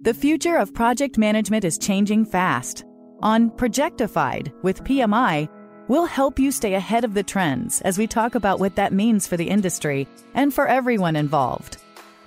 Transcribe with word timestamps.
The 0.00 0.12
future 0.12 0.56
of 0.56 0.74
project 0.74 1.16
management 1.16 1.64
is 1.64 1.78
changing 1.78 2.26
fast. 2.26 2.84
On 3.22 3.48
Projectified 3.50 4.52
with 4.62 4.84
PMI, 4.84 5.48
we'll 5.88 6.04
help 6.04 6.38
you 6.38 6.52
stay 6.52 6.74
ahead 6.74 7.02
of 7.02 7.14
the 7.14 7.22
trends 7.22 7.80
as 7.80 7.96
we 7.96 8.06
talk 8.06 8.34
about 8.34 8.60
what 8.60 8.76
that 8.76 8.92
means 8.92 9.26
for 9.26 9.38
the 9.38 9.48
industry 9.48 10.06
and 10.34 10.52
for 10.52 10.68
everyone 10.68 11.16
involved. 11.16 11.78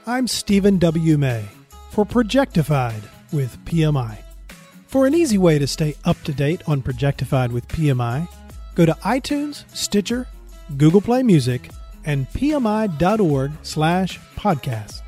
I'm 0.08 0.26
Stephen 0.26 0.80
W. 0.80 1.20
May 1.20 1.46
for 1.92 2.08
Projectified 2.08 3.04
with 3.32 3.64
PMI. 3.66 4.18
For 4.88 5.06
an 5.06 5.14
easy 5.14 5.38
way 5.38 5.60
to 5.60 5.68
stay 5.68 5.96
up 6.06 6.20
to 6.24 6.34
date 6.34 6.68
on 6.68 6.82
Projectified 6.82 7.52
with 7.52 7.68
PMI, 7.68 8.28
go 8.74 8.88
to 8.88 8.94
iTunes, 9.04 9.64
Stitcher, 9.76 10.28
Google 10.78 11.02
Play 11.02 11.22
Music, 11.22 11.70
and 12.04 12.28
pmi.org 12.32 13.52
slash 13.62 14.20
podcast. 14.36 15.04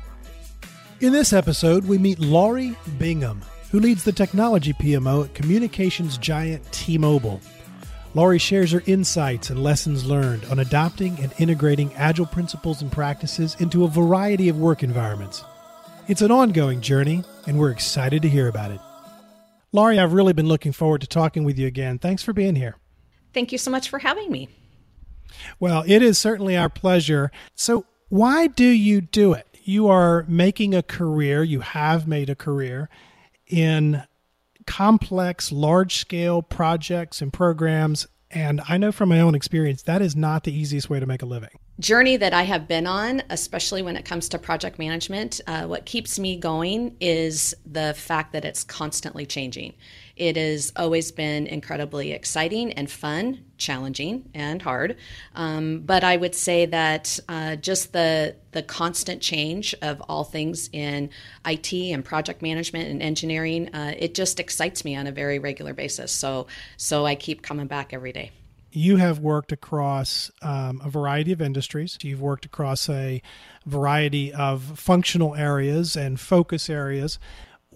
In 1.02 1.12
this 1.12 1.32
episode, 1.32 1.84
we 1.84 1.98
meet 1.98 2.20
Laurie 2.20 2.76
Bingham, 2.96 3.42
who 3.72 3.80
leads 3.80 4.04
the 4.04 4.12
technology 4.12 4.72
PMO 4.72 5.24
at 5.24 5.34
communications 5.34 6.16
giant 6.16 6.62
T 6.70 6.96
Mobile. 6.96 7.40
Laurie 8.14 8.38
shares 8.38 8.70
her 8.70 8.84
insights 8.86 9.50
and 9.50 9.64
lessons 9.64 10.04
learned 10.04 10.44
on 10.44 10.60
adopting 10.60 11.18
and 11.18 11.34
integrating 11.38 11.92
agile 11.94 12.26
principles 12.26 12.82
and 12.82 12.92
practices 12.92 13.56
into 13.58 13.82
a 13.82 13.88
variety 13.88 14.48
of 14.48 14.60
work 14.60 14.84
environments. 14.84 15.42
It's 16.06 16.22
an 16.22 16.30
ongoing 16.30 16.80
journey, 16.80 17.24
and 17.48 17.58
we're 17.58 17.72
excited 17.72 18.22
to 18.22 18.28
hear 18.28 18.46
about 18.46 18.70
it. 18.70 18.80
Laurie, 19.72 19.98
I've 19.98 20.12
really 20.12 20.34
been 20.34 20.46
looking 20.46 20.70
forward 20.70 21.00
to 21.00 21.08
talking 21.08 21.42
with 21.42 21.58
you 21.58 21.66
again. 21.66 21.98
Thanks 21.98 22.22
for 22.22 22.32
being 22.32 22.54
here. 22.54 22.76
Thank 23.34 23.50
you 23.50 23.58
so 23.58 23.72
much 23.72 23.88
for 23.88 23.98
having 23.98 24.30
me. 24.30 24.50
Well, 25.58 25.82
it 25.84 26.00
is 26.00 26.16
certainly 26.16 26.56
our 26.56 26.68
pleasure. 26.68 27.32
So, 27.56 27.86
why 28.08 28.46
do 28.46 28.68
you 28.68 29.00
do 29.00 29.32
it? 29.32 29.51
You 29.64 29.88
are 29.88 30.24
making 30.28 30.74
a 30.74 30.82
career, 30.82 31.42
you 31.42 31.60
have 31.60 32.06
made 32.06 32.30
a 32.30 32.34
career 32.34 32.88
in 33.46 34.02
complex, 34.66 35.52
large 35.52 35.96
scale 35.96 36.42
projects 36.42 37.20
and 37.20 37.32
programs. 37.32 38.06
And 38.30 38.62
I 38.68 38.78
know 38.78 38.92
from 38.92 39.10
my 39.10 39.20
own 39.20 39.34
experience, 39.34 39.82
that 39.82 40.00
is 40.00 40.16
not 40.16 40.44
the 40.44 40.52
easiest 40.52 40.88
way 40.88 40.98
to 41.00 41.06
make 41.06 41.22
a 41.22 41.26
living. 41.26 41.50
Journey 41.80 42.16
that 42.16 42.32
I 42.32 42.42
have 42.42 42.68
been 42.68 42.86
on, 42.86 43.22
especially 43.28 43.82
when 43.82 43.96
it 43.96 44.04
comes 44.04 44.28
to 44.30 44.38
project 44.38 44.78
management, 44.78 45.40
uh, 45.46 45.64
what 45.64 45.84
keeps 45.84 46.18
me 46.18 46.36
going 46.36 46.96
is 47.00 47.54
the 47.66 47.94
fact 47.94 48.32
that 48.32 48.44
it's 48.44 48.64
constantly 48.64 49.26
changing. 49.26 49.74
It 50.16 50.36
has 50.36 50.72
always 50.76 51.10
been 51.10 51.46
incredibly 51.46 52.12
exciting 52.12 52.72
and 52.72 52.90
fun, 52.90 53.44
challenging 53.56 54.28
and 54.34 54.60
hard. 54.60 54.96
Um, 55.34 55.80
but 55.80 56.04
I 56.04 56.16
would 56.16 56.34
say 56.34 56.66
that 56.66 57.18
uh, 57.28 57.56
just 57.56 57.92
the 57.92 58.36
the 58.52 58.62
constant 58.62 59.22
change 59.22 59.74
of 59.80 60.02
all 60.02 60.24
things 60.24 60.68
in 60.72 61.08
IT 61.46 61.72
and 61.72 62.04
project 62.04 62.42
management 62.42 62.90
and 62.90 63.02
engineering, 63.02 63.74
uh, 63.74 63.94
it 63.98 64.14
just 64.14 64.38
excites 64.38 64.84
me 64.84 64.94
on 64.94 65.06
a 65.06 65.12
very 65.12 65.38
regular 65.38 65.72
basis. 65.72 66.12
So 66.12 66.46
so 66.76 67.06
I 67.06 67.14
keep 67.14 67.42
coming 67.42 67.66
back 67.66 67.92
every 67.92 68.12
day. 68.12 68.30
You 68.74 68.96
have 68.96 69.18
worked 69.18 69.52
across 69.52 70.30
um, 70.40 70.80
a 70.82 70.88
variety 70.88 71.30
of 71.32 71.42
industries. 71.42 71.98
You've 72.00 72.22
worked 72.22 72.46
across 72.46 72.88
a 72.88 73.20
variety 73.66 74.32
of 74.32 74.78
functional 74.78 75.34
areas 75.34 75.94
and 75.94 76.18
focus 76.18 76.70
areas. 76.70 77.18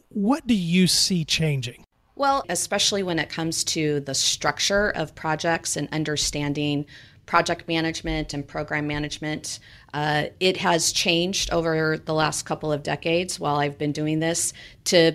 What 0.08 0.46
do 0.46 0.54
you 0.54 0.86
see 0.86 1.26
changing? 1.26 1.85
Well, 2.16 2.44
especially 2.48 3.02
when 3.02 3.18
it 3.18 3.28
comes 3.28 3.62
to 3.64 4.00
the 4.00 4.14
structure 4.14 4.90
of 4.90 5.14
projects 5.14 5.76
and 5.76 5.88
understanding 5.92 6.86
project 7.26 7.68
management 7.68 8.32
and 8.32 8.46
program 8.46 8.86
management. 8.86 9.58
Uh, 9.92 10.26
it 10.40 10.56
has 10.56 10.92
changed 10.92 11.50
over 11.50 11.98
the 11.98 12.14
last 12.14 12.44
couple 12.44 12.72
of 12.72 12.82
decades 12.82 13.38
while 13.38 13.56
I've 13.56 13.76
been 13.76 13.92
doing 13.92 14.20
this 14.20 14.52
to 14.84 15.14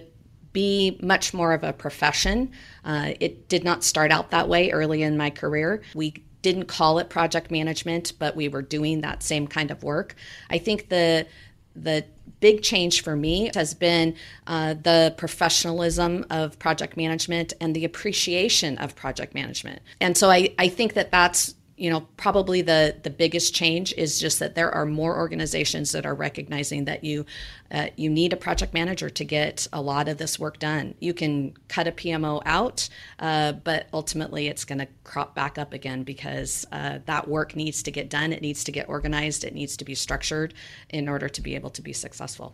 be 0.54 1.00
much 1.02 1.34
more 1.34 1.54
of 1.54 1.64
a 1.64 1.74
profession. 1.74 2.52
Uh, 2.84 3.14
it 3.20 3.48
did 3.48 3.64
not 3.64 3.84
start 3.84 4.12
out 4.12 4.32
that 4.32 4.50
way 4.50 4.70
early 4.72 5.02
in 5.02 5.18
my 5.18 5.30
career. 5.30 5.82
We 5.96 6.24
didn't 6.42 6.66
call 6.66 7.00
it 7.00 7.10
project 7.10 7.50
management, 7.50 8.14
but 8.20 8.36
we 8.36 8.50
were 8.50 8.62
doing 8.62 9.02
that 9.02 9.24
same 9.24 9.48
kind 9.48 9.72
of 9.72 9.84
work. 9.84 10.16
I 10.50 10.58
think 10.58 10.90
the 10.90 11.26
the 11.76 12.06
big 12.40 12.62
change 12.64 13.04
for 13.04 13.16
me 13.16 13.52
has 13.54 13.74
been 13.74 14.16
uh, 14.48 14.74
the 14.74 15.14
professionalism 15.18 16.26
of 16.30 16.58
project 16.60 16.98
management 16.98 17.54
and 17.62 17.76
the 17.76 17.86
appreciation 17.86 18.78
of 18.80 18.96
project 18.96 19.34
management. 19.34 19.82
And 20.00 20.18
so 20.18 20.30
I, 20.30 20.54
I 20.58 20.68
think 20.68 20.94
that 20.94 21.12
that's 21.12 21.56
you 21.82 21.90
know 21.90 22.02
probably 22.16 22.62
the 22.62 22.96
the 23.02 23.10
biggest 23.10 23.56
change 23.56 23.92
is 23.98 24.20
just 24.20 24.38
that 24.38 24.54
there 24.54 24.70
are 24.70 24.86
more 24.86 25.18
organizations 25.18 25.92
that 25.94 26.06
are 26.06 26.14
recognizing 26.14 26.86
that 26.86 27.04
you 27.04 27.26
uh, 27.72 27.88
you 27.96 28.08
need 28.08 28.34
a 28.34 28.36
project 28.36 28.72
manager 28.72 29.10
to 29.10 29.26
get 29.26 29.68
a 29.74 29.82
lot 29.82 30.08
of 30.08 30.20
this 30.20 30.38
work 30.38 30.60
done. 30.60 30.94
You 31.00 31.16
can 31.16 31.56
cut 31.70 31.88
a 31.88 31.92
pmo 31.92 32.44
out 32.46 32.88
uh, 33.18 33.54
but 33.54 33.88
ultimately 33.94 34.48
it's 34.48 34.64
going 34.64 34.78
to 34.78 34.88
crop 35.04 35.34
back 35.34 35.58
up 35.58 35.74
again 35.74 36.04
because 36.04 36.68
uh, 36.72 37.00
that 37.06 37.28
work 37.28 37.56
needs 37.56 37.82
to 37.84 37.92
get 37.92 38.12
done. 38.12 38.32
It 38.32 38.44
needs 38.44 38.64
to 38.66 38.72
get 38.72 38.88
organized. 38.88 39.44
It 39.44 39.56
needs 39.56 39.76
to 39.78 39.86
be 39.86 39.96
structured 39.96 40.54
in 40.90 41.10
order 41.10 41.30
to 41.30 41.42
be 41.42 41.56
able 41.56 41.72
to 41.72 41.82
be 41.82 41.94
successful. 41.94 42.54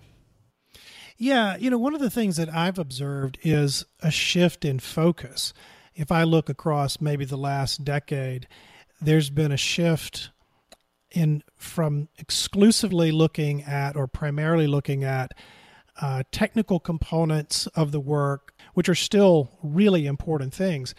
Yeah 1.18 1.58
you 1.58 1.70
know 1.70 1.78
one 1.78 1.96
of 1.96 2.00
the 2.00 2.10
things 2.10 2.38
that 2.38 2.54
i've 2.54 2.80
observed 2.80 3.40
is 3.44 3.84
a 4.00 4.10
shift 4.10 4.64
in 4.64 4.80
focus. 4.80 5.54
If 5.96 6.14
i 6.14 6.24
look 6.24 6.48
across 6.48 7.02
maybe 7.02 7.26
the 7.26 7.36
last 7.36 7.84
decade 7.84 8.48
there's 9.02 9.30
been 9.30 9.52
a 9.52 9.58
shift 9.58 10.32
in 11.12 11.44
from 11.56 12.10
exclusively 12.18 13.12
looking 13.12 13.64
at 13.64 13.96
or 13.96 14.08
primarily 14.08 14.68
looking 14.68 15.04
at 15.04 15.32
uh, 16.02 16.24
technical 16.32 16.80
components 16.80 17.68
of 17.68 17.92
the 17.92 18.00
work, 18.00 18.54
which 18.74 18.88
are 18.90 18.96
still 18.96 19.50
really 19.64 20.06
important 20.06 20.54
things, 20.54 20.94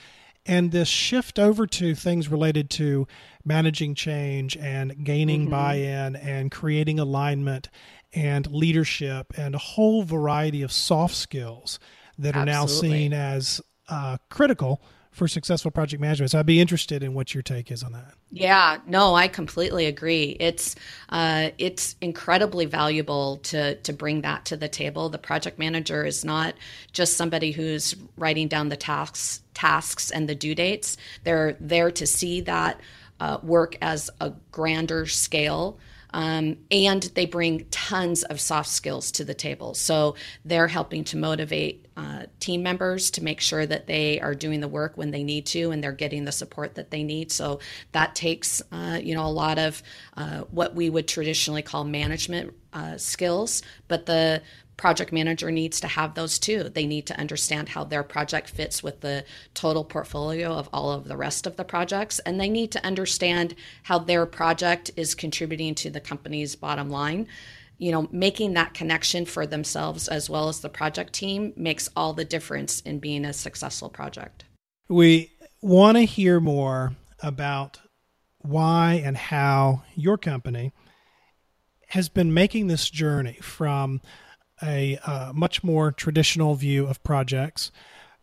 and 0.44 0.72
this 0.72 0.88
shift 0.88 1.38
over 1.38 1.66
to 1.66 1.94
things 1.94 2.28
related 2.28 2.70
to 2.70 3.06
managing 3.44 3.94
change 3.94 4.56
and 4.56 5.04
gaining 5.04 5.42
mm-hmm. 5.42 5.50
buy-in 5.50 6.16
and 6.16 6.50
creating 6.50 6.98
alignment 6.98 7.68
and 8.14 8.46
leadership 8.50 9.32
and 9.36 9.54
a 9.54 9.58
whole 9.58 10.02
variety 10.02 10.62
of 10.62 10.72
soft 10.72 11.14
skills 11.14 11.78
that 12.18 12.34
Absolutely. 12.34 12.40
are 12.40 12.60
now 12.60 12.66
seen 12.66 13.12
as 13.12 13.60
uh, 13.88 14.16
critical 14.30 14.82
for 15.18 15.28
successful 15.28 15.70
project 15.70 16.00
management. 16.00 16.30
So 16.30 16.38
I'd 16.38 16.46
be 16.46 16.60
interested 16.60 17.02
in 17.02 17.12
what 17.12 17.34
your 17.34 17.42
take 17.42 17.70
is 17.70 17.82
on 17.82 17.92
that. 17.92 18.14
Yeah, 18.30 18.78
no, 18.86 19.14
I 19.14 19.28
completely 19.28 19.86
agree. 19.86 20.36
It's 20.40 20.76
uh, 21.10 21.50
it's 21.58 21.96
incredibly 22.00 22.64
valuable 22.64 23.38
to 23.38 23.74
to 23.74 23.92
bring 23.92 24.22
that 24.22 24.46
to 24.46 24.56
the 24.56 24.68
table. 24.68 25.08
The 25.08 25.18
project 25.18 25.58
manager 25.58 26.04
is 26.04 26.24
not 26.24 26.54
just 26.92 27.16
somebody 27.16 27.52
who's 27.52 27.94
writing 28.16 28.48
down 28.48 28.68
the 28.68 28.76
tasks 28.76 29.42
tasks 29.54 30.10
and 30.10 30.28
the 30.28 30.34
due 30.34 30.54
dates. 30.54 30.96
They're 31.24 31.56
there 31.60 31.90
to 31.90 32.06
see 32.06 32.40
that 32.42 32.80
uh, 33.20 33.38
work 33.42 33.76
as 33.82 34.08
a 34.20 34.32
grander 34.52 35.06
scale 35.06 35.78
um, 36.10 36.56
and 36.70 37.02
they 37.14 37.26
bring 37.26 37.66
tons 37.70 38.22
of 38.24 38.40
soft 38.40 38.68
skills 38.68 39.10
to 39.12 39.24
the 39.24 39.34
table. 39.34 39.74
So 39.74 40.14
they're 40.44 40.68
helping 40.68 41.04
to 41.04 41.16
motivate 41.16 41.86
uh, 41.96 42.26
team 42.40 42.62
members 42.62 43.10
to 43.12 43.24
make 43.24 43.40
sure 43.40 43.66
that 43.66 43.86
they 43.86 44.20
are 44.20 44.34
doing 44.34 44.60
the 44.60 44.68
work 44.68 44.96
when 44.96 45.10
they 45.10 45.22
need 45.22 45.46
to 45.46 45.70
and 45.70 45.82
they're 45.82 45.92
getting 45.92 46.24
the 46.24 46.32
support 46.32 46.76
that 46.76 46.90
they 46.90 47.02
need. 47.02 47.32
So 47.32 47.60
that 47.92 48.14
takes, 48.14 48.62
uh, 48.72 49.00
you 49.02 49.14
know, 49.14 49.26
a 49.26 49.28
lot 49.28 49.58
of 49.58 49.82
uh, 50.16 50.40
what 50.50 50.74
we 50.74 50.90
would 50.90 51.08
traditionally 51.08 51.62
call 51.62 51.84
management 51.84 52.54
uh, 52.72 52.96
skills, 52.96 53.62
but 53.88 54.06
the 54.06 54.42
project 54.78 55.12
manager 55.12 55.50
needs 55.50 55.80
to 55.80 55.88
have 55.88 56.14
those 56.14 56.38
too. 56.38 56.70
They 56.70 56.86
need 56.86 57.06
to 57.08 57.20
understand 57.20 57.68
how 57.68 57.84
their 57.84 58.02
project 58.02 58.48
fits 58.48 58.82
with 58.82 59.00
the 59.00 59.24
total 59.52 59.84
portfolio 59.84 60.52
of 60.52 60.70
all 60.72 60.90
of 60.90 61.04
the 61.04 61.16
rest 61.16 61.46
of 61.46 61.56
the 61.56 61.64
projects. 61.64 62.20
And 62.20 62.40
they 62.40 62.48
need 62.48 62.72
to 62.72 62.86
understand 62.86 63.54
how 63.82 63.98
their 63.98 64.24
project 64.24 64.90
is 64.96 65.14
contributing 65.14 65.74
to 65.76 65.90
the 65.90 66.00
company's 66.00 66.56
bottom 66.56 66.88
line. 66.88 67.26
You 67.76 67.92
know, 67.92 68.08
making 68.10 68.54
that 68.54 68.72
connection 68.72 69.26
for 69.26 69.46
themselves 69.46 70.08
as 70.08 70.30
well 70.30 70.48
as 70.48 70.60
the 70.60 70.68
project 70.68 71.12
team 71.12 71.52
makes 71.56 71.88
all 71.94 72.12
the 72.12 72.24
difference 72.24 72.80
in 72.80 72.98
being 72.98 73.24
a 73.24 73.32
successful 73.32 73.88
project. 73.88 74.44
We 74.88 75.32
want 75.60 75.96
to 75.96 76.04
hear 76.04 76.40
more 76.40 76.92
about 77.20 77.80
why 78.38 79.02
and 79.04 79.16
how 79.16 79.82
your 79.94 80.18
company 80.18 80.72
has 81.88 82.08
been 82.08 82.32
making 82.32 82.68
this 82.68 82.88
journey 82.90 83.38
from 83.42 84.00
a 84.62 84.98
uh, 85.04 85.32
much 85.34 85.62
more 85.62 85.92
traditional 85.92 86.54
view 86.54 86.86
of 86.86 87.02
projects 87.02 87.70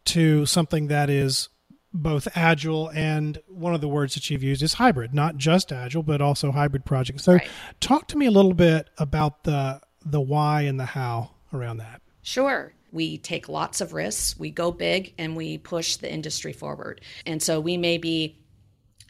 to 0.05 0.45
something 0.45 0.87
that 0.87 1.09
is 1.09 1.49
both 1.95 2.27
agile 2.35 2.89
and 2.89 3.39
one 3.47 3.73
of 3.73 3.81
the 3.81 3.87
words 3.87 4.15
that 4.15 4.29
you've 4.29 4.43
used 4.43 4.61
is 4.61 4.73
hybrid, 4.73 5.13
not 5.13 5.37
just 5.37 5.71
agile, 5.71 6.03
but 6.03 6.21
also 6.21 6.51
hybrid 6.51 6.83
projects. 6.85 7.23
So, 7.23 7.33
right. 7.33 7.49
talk 7.79 8.07
to 8.09 8.17
me 8.17 8.25
a 8.25 8.31
little 8.31 8.53
bit 8.53 8.89
about 8.97 9.43
the 9.45 9.81
the 10.05 10.21
why 10.21 10.63
and 10.63 10.79
the 10.79 10.85
how 10.85 11.31
around 11.53 11.77
that. 11.77 12.01
Sure. 12.21 12.73
We 12.91 13.17
take 13.17 13.49
lots 13.49 13.81
of 13.81 13.93
risks, 13.93 14.37
we 14.37 14.51
go 14.51 14.71
big, 14.71 15.13
and 15.17 15.35
we 15.35 15.57
push 15.57 15.95
the 15.97 16.11
industry 16.11 16.53
forward. 16.53 17.01
And 17.25 17.41
so, 17.41 17.59
we 17.59 17.77
may 17.77 17.97
be 17.97 18.37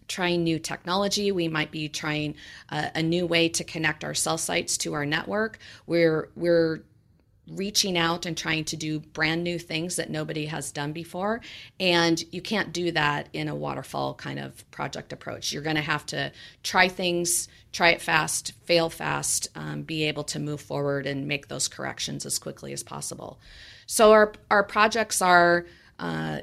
trying 0.08 0.44
new 0.44 0.60
technology. 0.60 1.32
We 1.32 1.48
might 1.48 1.72
be 1.72 1.90
trying 1.90 2.36
uh, 2.70 2.90
a 2.94 3.02
new 3.02 3.26
way 3.26 3.50
to 3.50 3.64
connect 3.64 4.04
our 4.04 4.14
cell 4.14 4.38
sites 4.38 4.78
to 4.80 4.94
our 4.94 5.06
network. 5.06 5.58
We're 5.88 6.30
we're 6.36 6.84
reaching 7.48 7.98
out 7.98 8.26
and 8.26 8.38
trying 8.38 8.66
to 8.66 8.76
do 8.76 9.00
brand 9.00 9.44
new 9.44 9.60
things 9.60 9.96
that 9.96 10.10
nobody 10.10 10.46
has 10.48 10.72
done 10.72 10.94
before. 10.94 11.42
And 11.80 12.24
you 12.34 12.42
can't 12.42 12.74
do 12.74 12.92
that 12.92 13.30
in 13.34 13.48
a 13.48 13.56
waterfall 13.56 14.16
kind 14.16 14.40
of 14.40 14.70
project 14.72 15.14
approach. 15.14 15.54
You're 15.54 15.62
going 15.62 15.76
to 15.76 15.82
have 15.82 16.06
to 16.08 16.32
try 16.64 16.88
things, 16.88 17.48
try 17.72 17.90
it 17.90 18.02
fast, 18.02 18.54
fail 18.64 18.90
fast, 18.90 19.48
um, 19.56 19.84
be 19.84 20.04
able 20.06 20.24
to 20.26 20.40
move 20.40 20.62
forward 20.62 21.06
and 21.06 21.28
make 21.28 21.48
those 21.48 21.68
corrections 21.68 22.26
as 22.26 22.40
quickly 22.40 22.74
as 22.74 22.84
possible. 22.84 23.40
So 23.86 24.12
our, 24.12 24.34
our 24.50 24.64
projects 24.64 25.22
are 25.22 25.66
uh, 26.00 26.40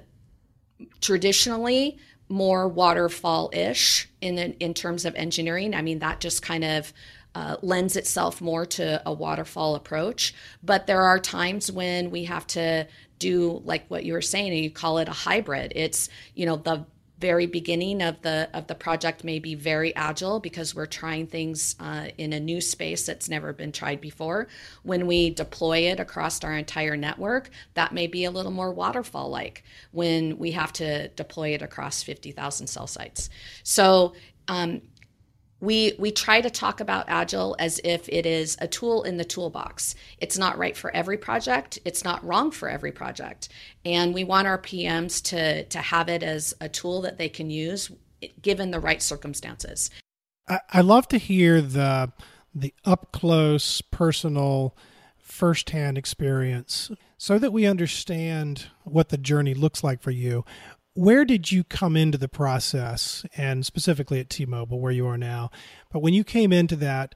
traditionally 1.00 1.98
more 2.28 2.66
waterfall 2.68 3.50
ish 3.52 4.08
in, 4.20 4.38
in 4.38 4.72
terms 4.72 5.04
of 5.04 5.14
engineering. 5.16 5.74
I 5.74 5.82
mean, 5.82 5.98
that 5.98 6.20
just 6.20 6.42
kind 6.42 6.64
of 6.64 6.92
uh, 7.34 7.56
lends 7.62 7.96
itself 7.96 8.40
more 8.40 8.66
to 8.66 9.02
a 9.06 9.12
waterfall 9.12 9.74
approach. 9.74 10.34
But 10.62 10.86
there 10.86 11.02
are 11.02 11.18
times 11.18 11.70
when 11.70 12.10
we 12.10 12.24
have 12.24 12.46
to 12.48 12.86
do 13.18 13.62
like 13.64 13.86
what 13.88 14.04
you 14.04 14.12
were 14.12 14.22
saying, 14.22 14.52
and 14.52 14.64
you 14.64 14.70
call 14.70 14.98
it 14.98 15.08
a 15.08 15.12
hybrid. 15.12 15.72
It's 15.74 16.08
you 16.34 16.46
know 16.46 16.56
the 16.56 16.86
very 17.22 17.46
beginning 17.46 18.02
of 18.02 18.20
the 18.22 18.50
of 18.52 18.66
the 18.66 18.74
project 18.74 19.22
may 19.22 19.38
be 19.38 19.54
very 19.54 19.94
agile 19.94 20.40
because 20.40 20.74
we're 20.74 20.86
trying 20.86 21.28
things 21.28 21.76
uh, 21.78 22.08
in 22.18 22.32
a 22.32 22.40
new 22.40 22.60
space 22.60 23.06
that's 23.06 23.28
never 23.28 23.52
been 23.52 23.70
tried 23.70 24.00
before. 24.00 24.48
When 24.82 25.06
we 25.06 25.30
deploy 25.30 25.78
it 25.90 26.00
across 26.00 26.42
our 26.42 26.52
entire 26.58 26.96
network, 26.96 27.50
that 27.74 27.94
may 27.94 28.08
be 28.08 28.24
a 28.24 28.30
little 28.32 28.50
more 28.50 28.72
waterfall 28.72 29.30
like 29.30 29.62
when 29.92 30.36
we 30.36 30.50
have 30.50 30.72
to 30.74 31.08
deploy 31.08 31.50
it 31.50 31.62
across 31.62 32.02
50,000 32.02 32.66
cell 32.66 32.88
sites. 32.88 33.30
So 33.62 34.14
um, 34.48 34.82
we 35.62 35.94
we 35.96 36.10
try 36.10 36.40
to 36.40 36.50
talk 36.50 36.80
about 36.80 37.04
agile 37.06 37.54
as 37.58 37.80
if 37.84 38.08
it 38.08 38.26
is 38.26 38.56
a 38.60 38.66
tool 38.66 39.04
in 39.04 39.16
the 39.16 39.24
toolbox. 39.24 39.94
It's 40.18 40.36
not 40.36 40.58
right 40.58 40.76
for 40.76 40.94
every 40.94 41.16
project. 41.16 41.78
It's 41.84 42.02
not 42.04 42.22
wrong 42.24 42.50
for 42.50 42.68
every 42.68 42.90
project. 42.90 43.48
And 43.84 44.12
we 44.12 44.24
want 44.24 44.48
our 44.48 44.58
pms 44.58 45.22
to 45.30 45.64
to 45.64 45.78
have 45.78 46.08
it 46.08 46.22
as 46.24 46.52
a 46.60 46.68
tool 46.68 47.00
that 47.02 47.16
they 47.16 47.28
can 47.28 47.48
use 47.48 47.90
given 48.42 48.72
the 48.72 48.80
right 48.80 49.00
circumstances. 49.00 49.88
I, 50.48 50.58
I 50.70 50.80
love 50.80 51.06
to 51.08 51.18
hear 51.18 51.62
the 51.62 52.12
the 52.52 52.74
up 52.84 53.12
close 53.12 53.80
personal 53.80 54.76
firsthand 55.16 55.96
experience 55.96 56.90
so 57.16 57.38
that 57.38 57.52
we 57.52 57.66
understand 57.66 58.66
what 58.82 59.10
the 59.10 59.16
journey 59.16 59.54
looks 59.54 59.84
like 59.84 60.02
for 60.02 60.10
you 60.10 60.44
where 60.94 61.24
did 61.24 61.50
you 61.50 61.64
come 61.64 61.96
into 61.96 62.18
the 62.18 62.28
process 62.28 63.24
and 63.36 63.64
specifically 63.64 64.20
at 64.20 64.28
t-mobile 64.28 64.80
where 64.80 64.92
you 64.92 65.06
are 65.06 65.18
now? 65.18 65.50
But 65.90 66.00
when 66.00 66.14
you 66.14 66.24
came 66.24 66.52
into 66.52 66.76
that 66.76 67.14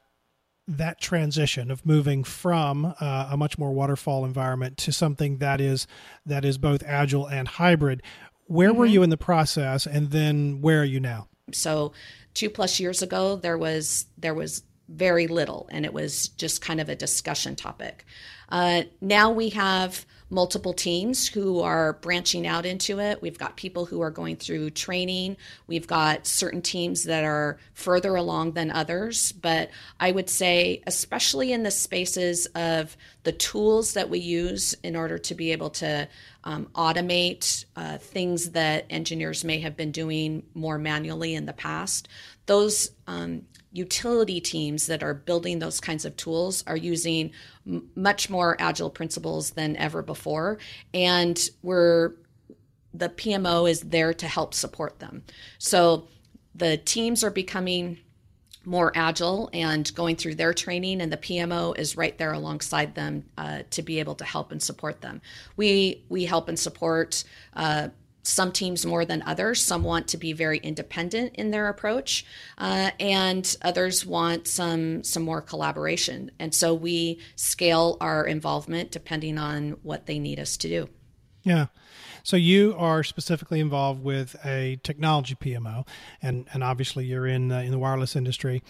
that 0.68 1.00
transition 1.00 1.70
of 1.70 1.86
moving 1.86 2.24
from 2.24 2.92
uh, 3.00 3.28
a 3.30 3.36
much 3.36 3.56
more 3.56 3.72
waterfall 3.72 4.24
environment 4.24 4.76
to 4.76 4.92
something 4.92 5.38
that 5.38 5.60
is 5.60 5.86
that 6.24 6.44
is 6.44 6.58
both 6.58 6.82
agile 6.84 7.26
and 7.26 7.46
hybrid 7.46 8.02
where 8.46 8.70
mm-hmm. 8.70 8.78
were 8.78 8.86
you 8.86 9.02
in 9.02 9.10
the 9.10 9.16
process 9.16 9.86
and 9.86 10.10
then 10.10 10.60
where 10.60 10.80
are 10.80 10.84
you 10.84 10.98
now? 11.00 11.28
So 11.52 11.92
two 12.34 12.50
plus 12.50 12.80
years 12.80 13.02
ago 13.02 13.36
there 13.36 13.58
was 13.58 14.06
there 14.18 14.34
was 14.34 14.62
very 14.88 15.26
little 15.26 15.68
and 15.70 15.84
it 15.84 15.92
was 15.92 16.28
just 16.28 16.60
kind 16.62 16.80
of 16.80 16.88
a 16.88 16.96
discussion 16.96 17.56
topic. 17.56 18.04
Uh, 18.48 18.82
now 19.00 19.30
we 19.30 19.50
have 19.50 20.06
multiple 20.28 20.72
teams 20.72 21.28
who 21.28 21.60
are 21.60 21.94
branching 21.94 22.46
out 22.46 22.66
into 22.66 22.98
it. 22.98 23.22
We've 23.22 23.38
got 23.38 23.56
people 23.56 23.86
who 23.86 24.00
are 24.00 24.10
going 24.10 24.36
through 24.36 24.70
training. 24.70 25.36
We've 25.66 25.86
got 25.86 26.26
certain 26.26 26.62
teams 26.62 27.04
that 27.04 27.24
are 27.24 27.58
further 27.74 28.16
along 28.16 28.52
than 28.52 28.70
others. 28.70 29.32
But 29.32 29.70
I 30.00 30.10
would 30.10 30.28
say, 30.28 30.82
especially 30.86 31.52
in 31.52 31.62
the 31.62 31.70
spaces 31.70 32.46
of 32.54 32.96
the 33.22 33.32
tools 33.32 33.94
that 33.94 34.10
we 34.10 34.18
use 34.18 34.74
in 34.82 34.96
order 34.96 35.18
to 35.18 35.34
be 35.34 35.52
able 35.52 35.70
to 35.70 36.08
um, 36.42 36.66
automate 36.74 37.64
uh, 37.76 37.98
things 37.98 38.50
that 38.50 38.86
engineers 38.90 39.44
may 39.44 39.60
have 39.60 39.76
been 39.76 39.92
doing 39.92 40.42
more 40.54 40.78
manually 40.78 41.34
in 41.34 41.46
the 41.46 41.52
past, 41.52 42.08
those 42.46 42.90
um, 43.06 43.42
utility 43.76 44.40
teams 44.40 44.86
that 44.86 45.02
are 45.02 45.14
building 45.14 45.58
those 45.58 45.80
kinds 45.80 46.04
of 46.04 46.16
tools 46.16 46.64
are 46.66 46.76
using 46.76 47.30
m- 47.66 47.88
much 47.94 48.30
more 48.30 48.56
agile 48.58 48.90
principles 48.90 49.50
than 49.50 49.76
ever 49.76 50.02
before 50.02 50.58
and 50.94 51.50
we're 51.62 52.12
the 52.98 53.08
PMO 53.10 53.70
is 53.70 53.80
there 53.80 54.14
to 54.14 54.26
help 54.26 54.54
support 54.54 54.98
them. 55.00 55.22
So 55.58 56.08
the 56.54 56.78
teams 56.78 57.22
are 57.22 57.30
becoming 57.30 57.98
more 58.64 58.90
agile 58.96 59.48
and 59.52 59.94
going 59.94 60.16
through 60.16 60.34
their 60.34 60.52
training, 60.52 61.00
and 61.00 61.12
the 61.12 61.16
PMO 61.16 61.78
is 61.78 61.96
right 61.96 62.16
there 62.18 62.32
alongside 62.32 62.94
them 62.94 63.24
uh, 63.38 63.62
to 63.70 63.82
be 63.82 64.00
able 64.00 64.16
to 64.16 64.24
help 64.24 64.50
and 64.50 64.60
support 64.62 65.02
them. 65.02 65.20
We 65.56 66.04
we 66.08 66.24
help 66.24 66.48
and 66.48 66.58
support 66.58 67.22
uh, 67.54 67.88
some 68.26 68.50
teams 68.50 68.84
more 68.84 69.04
than 69.04 69.22
others. 69.22 69.62
Some 69.62 69.84
want 69.84 70.08
to 70.08 70.16
be 70.16 70.32
very 70.32 70.58
independent 70.58 71.36
in 71.36 71.50
their 71.50 71.68
approach, 71.68 72.26
uh, 72.58 72.90
and 72.98 73.56
others 73.62 74.04
want 74.04 74.48
some 74.48 75.04
some 75.04 75.22
more 75.22 75.40
collaboration. 75.40 76.30
And 76.38 76.54
so 76.54 76.74
we 76.74 77.20
scale 77.36 77.96
our 78.00 78.26
involvement 78.26 78.90
depending 78.90 79.38
on 79.38 79.76
what 79.82 80.06
they 80.06 80.18
need 80.18 80.40
us 80.40 80.56
to 80.58 80.68
do. 80.68 80.88
Yeah. 81.42 81.66
So 82.24 82.36
you 82.36 82.74
are 82.76 83.04
specifically 83.04 83.60
involved 83.60 84.02
with 84.02 84.34
a 84.44 84.80
technology 84.82 85.36
PMO, 85.36 85.86
and 86.20 86.48
and 86.52 86.64
obviously 86.64 87.04
you're 87.04 87.26
in 87.26 87.52
uh, 87.52 87.60
in 87.60 87.70
the 87.70 87.78
wireless 87.78 88.16
industry. 88.16 88.62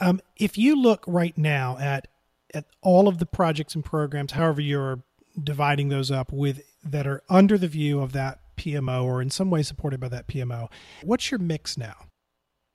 Um, 0.00 0.20
if 0.36 0.58
you 0.58 0.76
look 0.80 1.04
right 1.06 1.36
now 1.38 1.78
at 1.78 2.08
at 2.52 2.66
all 2.82 3.08
of 3.08 3.18
the 3.18 3.26
projects 3.26 3.74
and 3.74 3.82
programs, 3.82 4.32
however 4.32 4.60
you're 4.60 5.02
dividing 5.42 5.88
those 5.88 6.10
up 6.10 6.30
with 6.30 6.60
that 6.84 7.06
are 7.06 7.22
under 7.30 7.56
the 7.56 7.68
view 7.68 8.00
of 8.00 8.12
that 8.12 8.41
PMO 8.56 9.04
or 9.04 9.22
in 9.22 9.30
some 9.30 9.50
way 9.50 9.62
supported 9.62 10.00
by 10.00 10.08
that 10.08 10.26
PMO. 10.26 10.68
What's 11.02 11.30
your 11.30 11.38
mix 11.38 11.76
now? 11.76 11.94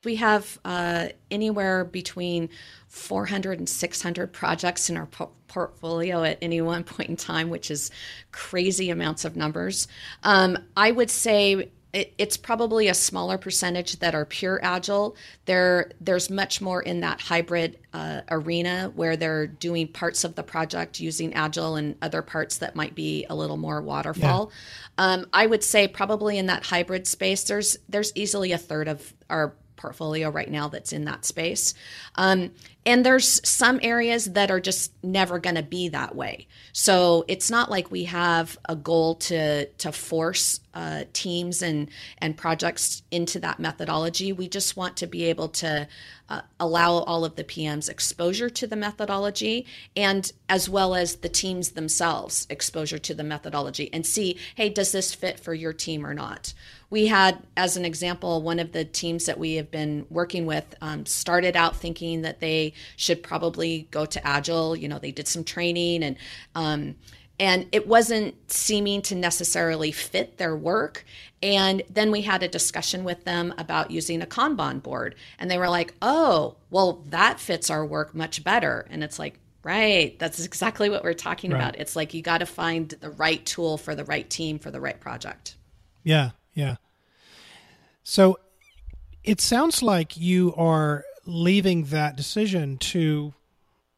We 0.06 0.16
have 0.18 0.60
uh, 0.64 1.08
anywhere 1.32 1.84
between 1.84 2.50
400 2.88 3.60
and 3.60 3.68
600 3.68 4.32
projects 4.32 4.90
in 4.90 4.98
our 4.98 5.08
po- 5.08 5.32
portfolio 5.48 6.24
at 6.24 6.38
any 6.42 6.62
one 6.62 6.84
point 6.84 7.10
in 7.10 7.16
time, 7.16 7.50
which 7.50 7.72
is 7.72 7.90
crazy 8.32 8.90
amounts 8.90 9.26
of 9.26 9.36
numbers. 9.36 9.88
Um, 10.24 10.58
I 10.78 10.92
would 10.92 11.10
say 11.10 11.72
it, 11.94 12.14
it's 12.18 12.38
probably 12.38 12.88
a 12.88 12.94
smaller 12.94 13.38
percentage 13.38 14.00
that 14.00 14.14
are 14.14 14.26
pure 14.26 14.60
agile. 14.62 15.16
There, 15.46 15.92
there's 16.02 16.30
much 16.30 16.62
more 16.62 16.82
in 16.82 17.00
that 17.00 17.22
hybrid 17.22 17.80
uh, 17.94 18.22
arena 18.30 18.92
where 18.96 19.16
they're 19.16 19.48
doing 19.48 19.88
parts 19.88 20.24
of 20.24 20.36
the 20.36 20.44
project 20.44 21.00
using 21.00 21.34
agile 21.34 21.76
and 21.76 21.96
other 22.02 22.22
parts 22.22 22.58
that 22.58 22.76
might 22.76 22.96
be 22.96 23.26
a 23.30 23.36
little 23.36 23.58
more 23.58 23.82
waterfall. 23.82 24.52
Yeah. 25.00 25.14
Um, 25.14 25.28
I 25.32 25.48
would 25.48 25.64
say 25.64 25.88
probably 25.88 26.38
in 26.38 26.48
that 26.48 26.66
hybrid 26.66 27.08
space, 27.08 27.44
there's 27.44 27.78
there's 27.88 28.12
easily 28.16 28.52
a 28.52 28.58
third 28.58 28.88
of 28.88 29.14
our 29.30 29.56
portfolio 29.78 30.30
right 30.30 30.50
now 30.50 30.68
that's 30.68 30.92
in 30.92 31.06
that 31.06 31.24
space. 31.26 31.74
Um, 32.16 32.52
and 32.88 33.06
there's 33.06 33.46
some 33.48 33.82
areas 33.84 34.26
that 34.26 34.50
are 34.50 34.62
just 34.62 34.94
never 35.04 35.40
going 35.40 35.56
to 35.56 35.64
be 35.64 35.90
that 35.90 36.16
way. 36.16 36.48
So 36.72 37.26
it's 37.28 37.52
not 37.52 37.70
like 37.70 37.92
we 37.92 38.06
have 38.06 38.58
a 38.70 38.78
goal 38.78 39.16
to 39.16 39.66
to 39.66 39.92
force 39.92 40.62
uh, 40.74 41.04
teams 41.12 41.62
and 41.62 41.90
and 42.20 42.38
projects 42.38 43.04
into 43.12 43.42
that 43.42 43.60
methodology. 43.60 44.32
We 44.32 44.48
just 44.48 44.78
want 44.78 44.96
to 44.98 45.08
be 45.08 45.26
able 45.26 45.50
to 45.50 45.88
uh, 46.30 46.42
allow 46.62 47.00
all 47.00 47.26
of 47.26 47.36
the 47.36 47.44
PMs 47.44 47.90
exposure 47.90 48.50
to 48.50 48.68
the 48.68 48.76
methodology 48.76 49.66
and 49.96 50.32
as 50.48 50.70
well 50.70 50.96
as 50.96 51.18
the 51.18 51.30
teams 51.30 51.72
themselves 51.72 52.48
exposure 52.50 53.00
to 53.00 53.14
the 53.14 53.24
methodology 53.24 53.90
and 53.94 54.06
see, 54.06 54.38
hey, 54.56 54.70
does 54.70 54.94
this 54.94 55.14
fit 55.14 55.40
for 55.40 55.54
your 55.54 55.74
team 55.74 56.06
or 56.06 56.14
not? 56.14 56.54
We 56.90 57.08
had, 57.08 57.46
as 57.58 57.76
an 57.76 57.86
example, 57.86 58.42
one 58.42 58.60
of 58.60 58.72
the 58.72 58.86
teams 58.86 59.26
that 59.26 59.38
we 59.38 59.56
have 59.56 59.70
been 59.70 60.06
working 60.10 60.46
with 60.46 60.76
um, 60.82 61.06
started 61.06 61.56
out 61.56 61.76
thinking 61.76 62.22
that 62.22 62.40
they 62.40 62.74
should 62.96 63.24
probably 63.24 63.88
go 63.92 64.06
to 64.06 64.26
Agile. 64.26 64.76
You 64.76 64.88
know, 64.88 65.00
they 65.00 65.12
did 65.12 65.28
some 65.28 65.44
training 65.44 66.04
and 66.04 66.18
um, 66.56 66.96
and 67.40 67.68
it 67.72 67.88
wasn't 67.88 68.52
seeming 68.52 69.02
to 69.04 69.16
necessarily 69.16 69.92
fit 69.92 70.38
their 70.38 70.56
work. 70.56 71.06
And 71.44 71.84
then 71.90 72.12
we 72.12 72.22
had 72.22 72.42
a 72.42 72.48
discussion 72.48 73.04
with 73.04 73.26
them 73.26 73.54
about 73.60 73.92
using 73.92 74.22
a 74.22 74.26
Kanban 74.26 74.82
board. 74.82 75.16
And 75.38 75.52
they 75.52 75.60
were 75.60 75.70
like, 75.70 75.94
oh, 76.02 76.56
well, 76.72 77.04
that 77.10 77.40
fits 77.40 77.70
our 77.70 77.86
work 77.86 78.16
much 78.16 78.44
better. 78.44 78.88
And 78.90 79.04
it's 79.04 79.20
like, 79.20 79.40
right, 79.64 80.18
that's 80.18 80.44
exactly 80.44 80.90
what 80.90 81.04
we're 81.04 81.14
talking 81.14 81.52
right. 81.52 81.60
about. 81.60 81.76
It's 81.76 81.96
like 81.96 82.16
you 82.16 82.24
got 82.24 82.40
to 82.40 82.48
find 82.48 82.90
the 82.90 83.12
right 83.12 83.46
tool 83.46 83.78
for 83.78 83.94
the 83.94 84.06
right 84.06 84.28
team 84.28 84.58
for 84.58 84.72
the 84.72 84.82
right 84.82 85.00
project. 85.00 85.58
Yeah, 86.04 86.32
yeah. 86.58 86.78
So 88.02 88.40
it 89.24 89.40
sounds 89.40 89.84
like 89.84 90.18
you 90.18 90.56
are 90.56 91.06
leaving 91.26 91.84
that 91.86 92.16
decision 92.18 92.78
to 92.78 93.36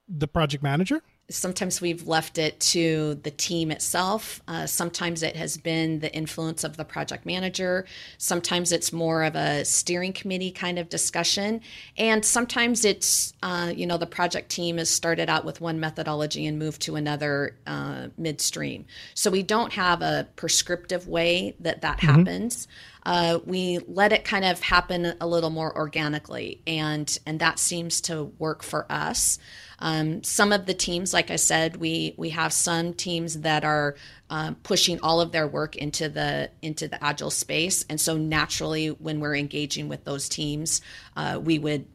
the 0.10 0.28
project 0.28 0.62
manager 0.62 1.01
sometimes 1.29 1.79
we've 1.79 2.07
left 2.07 2.38
it 2.38 2.59
to 2.59 3.15
the 3.24 3.31
team 3.31 3.71
itself. 3.71 4.41
Uh, 4.48 4.65
sometimes 4.65 5.24
it 5.24 5.36
has 5.36 5.57
been 5.57 6.00
the 6.00 6.13
influence 6.13 6.63
of 6.63 6.77
the 6.77 6.83
project 6.83 7.25
manager. 7.25 7.86
Sometimes 8.17 8.71
it's 8.71 8.91
more 8.91 9.24
of 9.24 9.36
a 9.36 9.63
steering 9.63 10.13
committee 10.13 10.51
kind 10.51 10.79
of 10.79 10.89
discussion. 10.89 11.62
And 11.98 12.25
sometimes 12.25 12.83
it's, 12.83 13.33
uh, 13.43 13.71
you 13.75 13.86
know, 13.86 13.98
the 13.98 14.07
project 14.07 14.50
team 14.50 14.77
has 14.77 14.89
started 14.89 15.29
out 15.29 15.45
with 15.45 15.62
one 15.62 15.79
methodology 15.79 16.48
and 16.48 16.57
moved 16.57 16.81
to 16.83 16.95
another 16.95 17.55
uh, 17.67 18.07
midstream. 18.17 18.86
So 19.13 19.29
we 19.29 19.43
don't 19.43 19.74
have 19.74 20.01
a 20.01 20.27
prescriptive 20.36 21.07
way 21.07 21.55
that 21.59 21.81
that 21.81 22.00
mm-hmm. 22.00 22.07
happens. 22.07 22.67
Uh, 23.10 23.39
we 23.44 23.80
let 23.88 24.13
it 24.13 24.24
kind 24.24 24.46
of 24.46 24.60
happen 24.60 25.16
a 25.20 25.25
little 25.25 25.50
more 25.50 25.75
organically, 25.75 26.62
and 26.68 27.18
and 27.25 27.39
that 27.39 27.58
seems 27.58 28.01
to 28.01 28.25
work 28.38 28.62
for 28.62 28.86
us. 28.88 29.39
Um, 29.80 30.22
some 30.22 30.51
of 30.51 30.68
the 30.68 30.75
teams, 30.75 31.12
like 31.12 31.32
I 31.32 31.36
said, 31.38 31.78
we 31.78 32.13
we 32.18 32.30
have 32.30 32.54
some 32.54 32.94
teams 32.94 33.39
that 33.39 33.66
are 33.66 33.96
um, 34.30 34.58
pushing 34.62 35.00
all 35.01 35.22
of 35.22 35.32
their 35.32 35.48
work 35.48 35.75
into 35.75 36.08
the 36.08 36.51
into 36.62 36.88
the 36.88 37.04
agile 37.04 37.32
space, 37.32 37.84
and 37.89 38.00
so 38.00 38.16
naturally, 38.16 38.89
when 38.89 39.20
we're 39.20 39.36
engaging 39.36 39.89
with 39.89 40.04
those 40.04 40.30
teams, 40.30 40.80
uh, 41.18 41.39
we 41.44 41.58
would 41.58 41.88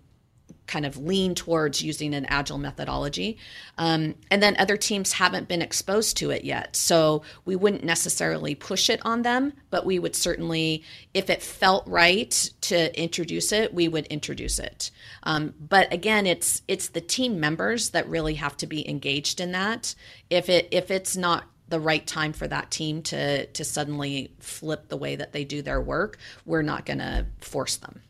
kind 0.66 0.86
of 0.86 0.96
lean 0.96 1.34
towards 1.34 1.82
using 1.82 2.14
an 2.14 2.24
agile 2.26 2.58
methodology. 2.58 3.38
Um, 3.76 4.14
and 4.30 4.42
then 4.42 4.56
other 4.58 4.76
teams 4.76 5.12
haven't 5.12 5.48
been 5.48 5.62
exposed 5.62 6.16
to 6.18 6.30
it 6.30 6.44
yet. 6.44 6.76
So 6.76 7.22
we 7.44 7.56
wouldn't 7.56 7.84
necessarily 7.84 8.54
push 8.54 8.88
it 8.88 9.00
on 9.04 9.22
them, 9.22 9.52
but 9.70 9.84
we 9.84 9.98
would 9.98 10.16
certainly, 10.16 10.82
if 11.12 11.28
it 11.28 11.42
felt 11.42 11.86
right 11.86 12.30
to 12.62 13.00
introduce 13.00 13.52
it, 13.52 13.74
we 13.74 13.88
would 13.88 14.06
introduce 14.06 14.58
it. 14.58 14.90
Um, 15.24 15.54
but 15.60 15.92
again, 15.92 16.26
it's 16.26 16.62
it's 16.66 16.88
the 16.88 17.00
team 17.00 17.40
members 17.40 17.90
that 17.90 18.08
really 18.08 18.34
have 18.34 18.56
to 18.58 18.66
be 18.66 18.88
engaged 18.88 19.40
in 19.40 19.52
that. 19.52 19.94
If 20.30 20.48
it 20.48 20.68
if 20.70 20.90
it's 20.90 21.16
not 21.16 21.44
the 21.68 21.80
right 21.80 22.06
time 22.06 22.32
for 22.32 22.46
that 22.48 22.70
team 22.70 23.02
to 23.02 23.46
to 23.46 23.64
suddenly 23.64 24.34
flip 24.38 24.88
the 24.88 24.96
way 24.96 25.16
that 25.16 25.32
they 25.32 25.44
do 25.44 25.62
their 25.62 25.80
work, 25.80 26.18
we're 26.44 26.62
not 26.62 26.86
going 26.86 26.98
to 26.98 27.26
force 27.40 27.76
them. 27.76 28.00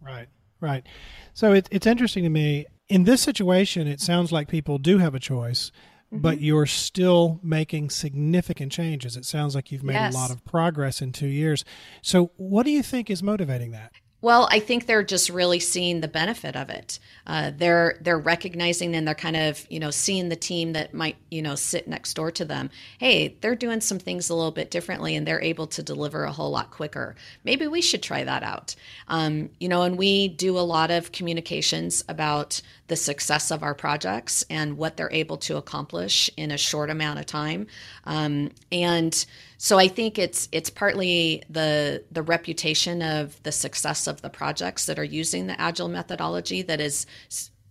Right. 0.00 0.28
Right. 0.60 0.86
So 1.32 1.52
it, 1.52 1.68
it's 1.70 1.86
interesting 1.86 2.24
to 2.24 2.30
me. 2.30 2.66
In 2.88 3.04
this 3.04 3.20
situation, 3.20 3.86
it 3.86 4.00
sounds 4.00 4.32
like 4.32 4.48
people 4.48 4.78
do 4.78 4.98
have 4.98 5.14
a 5.14 5.20
choice, 5.20 5.70
mm-hmm. 6.12 6.22
but 6.22 6.40
you're 6.40 6.66
still 6.66 7.38
making 7.42 7.90
significant 7.90 8.72
changes. 8.72 9.16
It 9.16 9.24
sounds 9.24 9.54
like 9.54 9.70
you've 9.70 9.84
made 9.84 9.94
yes. 9.94 10.14
a 10.14 10.18
lot 10.18 10.30
of 10.30 10.44
progress 10.44 11.00
in 11.00 11.12
two 11.12 11.28
years. 11.28 11.64
So, 12.02 12.32
what 12.36 12.64
do 12.64 12.70
you 12.72 12.82
think 12.82 13.08
is 13.08 13.22
motivating 13.22 13.70
that? 13.70 13.92
Well, 14.22 14.48
I 14.50 14.60
think 14.60 14.84
they're 14.84 15.02
just 15.02 15.30
really 15.30 15.60
seeing 15.60 16.00
the 16.00 16.08
benefit 16.08 16.54
of 16.54 16.68
it. 16.68 16.98
Uh, 17.26 17.52
they're 17.56 17.96
they're 18.02 18.18
recognizing 18.18 18.94
and 18.94 19.06
they're 19.06 19.14
kind 19.14 19.36
of 19.36 19.66
you 19.70 19.80
know 19.80 19.90
seeing 19.90 20.28
the 20.28 20.36
team 20.36 20.74
that 20.74 20.92
might 20.92 21.16
you 21.30 21.40
know 21.40 21.54
sit 21.54 21.88
next 21.88 22.14
door 22.14 22.30
to 22.32 22.44
them. 22.44 22.70
Hey, 22.98 23.36
they're 23.40 23.56
doing 23.56 23.80
some 23.80 23.98
things 23.98 24.28
a 24.28 24.34
little 24.34 24.50
bit 24.50 24.70
differently, 24.70 25.16
and 25.16 25.26
they're 25.26 25.42
able 25.42 25.66
to 25.68 25.82
deliver 25.82 26.24
a 26.24 26.32
whole 26.32 26.50
lot 26.50 26.70
quicker. 26.70 27.14
Maybe 27.44 27.66
we 27.66 27.80
should 27.80 28.02
try 28.02 28.24
that 28.24 28.42
out. 28.42 28.74
Um, 29.08 29.50
you 29.58 29.68
know, 29.68 29.82
and 29.82 29.96
we 29.96 30.28
do 30.28 30.58
a 30.58 30.60
lot 30.60 30.90
of 30.90 31.12
communications 31.12 32.04
about 32.08 32.60
the 32.88 32.96
success 32.96 33.50
of 33.50 33.62
our 33.62 33.74
projects 33.74 34.44
and 34.50 34.76
what 34.76 34.96
they're 34.96 35.12
able 35.12 35.36
to 35.38 35.56
accomplish 35.56 36.28
in 36.36 36.50
a 36.50 36.58
short 36.58 36.90
amount 36.90 37.20
of 37.20 37.26
time. 37.26 37.68
Um, 38.04 38.50
and 38.72 39.24
so 39.58 39.78
I 39.78 39.88
think 39.88 40.18
it's 40.18 40.48
it's 40.52 40.70
partly 40.70 41.42
the 41.48 42.02
the 42.10 42.22
reputation 42.22 43.02
of 43.02 43.40
the 43.42 43.52
success 43.52 44.06
of 44.10 44.20
the 44.20 44.28
projects 44.28 44.84
that 44.86 44.98
are 44.98 45.04
using 45.04 45.46
the 45.46 45.58
agile 45.58 45.88
methodology 45.88 46.60
that 46.62 46.80
is 46.80 47.06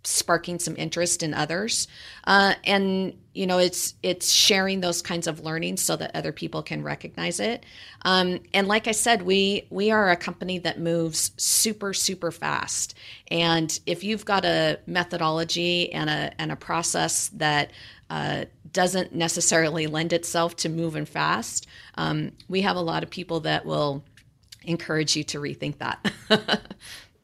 sparking 0.04 0.60
some 0.60 0.76
interest 0.78 1.24
in 1.24 1.34
others. 1.34 1.88
Uh, 2.26 2.54
and 2.64 3.14
you 3.34 3.46
know 3.46 3.58
it's 3.58 3.94
it's 4.02 4.32
sharing 4.32 4.82
those 4.82 5.02
kinds 5.02 5.28
of 5.28 5.42
learnings 5.42 5.82
so 5.82 5.96
that 5.96 6.16
other 6.16 6.32
people 6.32 6.64
can 6.64 6.84
recognize 6.84 7.40
it. 7.40 7.66
Um, 8.04 8.40
and 8.54 8.68
like 8.68 8.88
i 8.88 8.92
said 8.92 9.22
we 9.22 9.68
we 9.70 9.92
are 9.92 10.10
a 10.10 10.16
company 10.16 10.58
that 10.60 10.80
moves 10.80 11.32
super 11.38 11.94
super 11.94 12.32
fast. 12.32 12.96
And 13.30 13.78
if 13.86 14.04
you've 14.04 14.26
got 14.26 14.46
a 14.46 14.80
methodology 14.88 15.92
and 15.92 16.10
a 16.10 16.34
and 16.40 16.52
a 16.52 16.56
process 16.56 17.30
that 17.30 17.72
uh, 18.10 18.46
doesn't 18.72 19.14
necessarily 19.14 19.86
lend 19.86 20.14
itself 20.14 20.56
to 20.56 20.70
moving 20.70 21.06
fast 21.06 21.68
um, 21.96 22.32
we 22.48 22.62
have 22.62 22.76
a 22.76 22.82
lot 22.82 23.04
of 23.04 23.10
people 23.10 23.42
that 23.42 23.66
will 23.66 24.04
encourage 24.70 25.16
you 25.16 25.24
to 25.26 25.40
rethink 25.40 25.80
that 25.80 26.12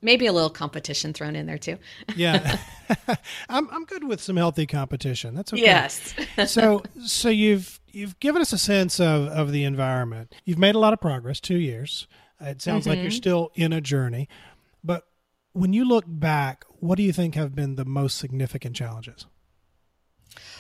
maybe 0.01 0.25
a 0.25 0.33
little 0.33 0.49
competition 0.49 1.13
thrown 1.13 1.35
in 1.35 1.45
there 1.45 1.57
too. 1.57 1.77
yeah, 2.15 2.57
I'm 3.49 3.69
I'm 3.69 3.85
good 3.85 4.03
with 4.03 4.21
some 4.21 4.35
healthy 4.35 4.65
competition. 4.65 5.35
That's 5.35 5.53
okay. 5.53 5.63
Yes. 5.63 6.13
so 6.47 6.83
so 7.05 7.29
you've 7.29 7.79
you've 7.91 8.19
given 8.19 8.41
us 8.41 8.51
a 8.51 8.57
sense 8.57 8.99
of 8.99 9.27
of 9.27 9.51
the 9.51 9.63
environment. 9.63 10.33
You've 10.45 10.59
made 10.59 10.75
a 10.75 10.79
lot 10.79 10.93
of 10.93 10.99
progress. 10.99 11.39
Two 11.39 11.57
years. 11.57 12.07
It 12.41 12.61
sounds 12.61 12.81
mm-hmm. 12.81 12.89
like 12.89 12.97
you're 12.97 13.07
mm-hmm. 13.07 13.15
still 13.15 13.51
in 13.55 13.71
a 13.71 13.79
journey, 13.79 14.27
but 14.83 15.07
when 15.53 15.71
you 15.71 15.85
look 15.85 16.03
back, 16.05 16.65
what 16.79 16.97
do 16.97 17.03
you 17.03 17.13
think 17.13 17.35
have 17.35 17.55
been 17.55 17.75
the 17.75 17.85
most 17.85 18.17
significant 18.17 18.75
challenges? 18.75 19.25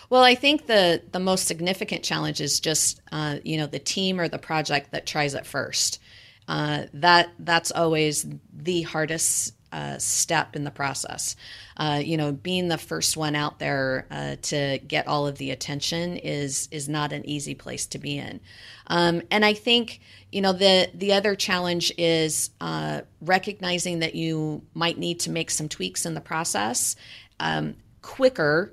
Well, 0.09 0.23
I 0.23 0.35
think 0.35 0.67
the 0.67 1.01
the 1.11 1.19
most 1.19 1.47
significant 1.47 2.03
challenge 2.03 2.39
is 2.39 2.59
just 2.59 3.01
uh, 3.11 3.37
you 3.43 3.57
know 3.57 3.67
the 3.67 3.79
team 3.79 4.19
or 4.19 4.27
the 4.27 4.39
project 4.39 4.91
that 4.91 5.05
tries 5.05 5.33
it 5.33 5.45
first. 5.45 5.99
Uh, 6.47 6.83
that 6.93 7.29
that's 7.39 7.71
always 7.71 8.25
the 8.53 8.83
hardest 8.83 9.55
uh, 9.71 9.97
step 9.97 10.55
in 10.55 10.63
the 10.63 10.71
process. 10.71 11.35
Uh, 11.75 12.01
you 12.03 12.15
know, 12.15 12.31
being 12.31 12.69
the 12.69 12.77
first 12.77 13.17
one 13.17 13.35
out 13.35 13.59
there 13.59 14.07
uh, 14.09 14.35
to 14.41 14.79
get 14.87 15.05
all 15.07 15.27
of 15.27 15.37
the 15.37 15.51
attention 15.51 16.15
is 16.17 16.69
is 16.71 16.87
not 16.87 17.11
an 17.11 17.27
easy 17.27 17.55
place 17.55 17.85
to 17.87 17.97
be 17.97 18.17
in. 18.17 18.39
Um, 18.87 19.21
and 19.31 19.43
I 19.43 19.53
think 19.53 19.99
you 20.31 20.41
know 20.41 20.53
the 20.53 20.89
the 20.93 21.13
other 21.13 21.35
challenge 21.35 21.91
is 21.97 22.51
uh, 22.61 23.01
recognizing 23.19 23.99
that 23.99 24.15
you 24.15 24.61
might 24.73 24.97
need 24.97 25.19
to 25.21 25.29
make 25.29 25.51
some 25.51 25.67
tweaks 25.67 26.05
in 26.05 26.13
the 26.13 26.21
process 26.21 26.95
um, 27.41 27.75
quicker 28.01 28.71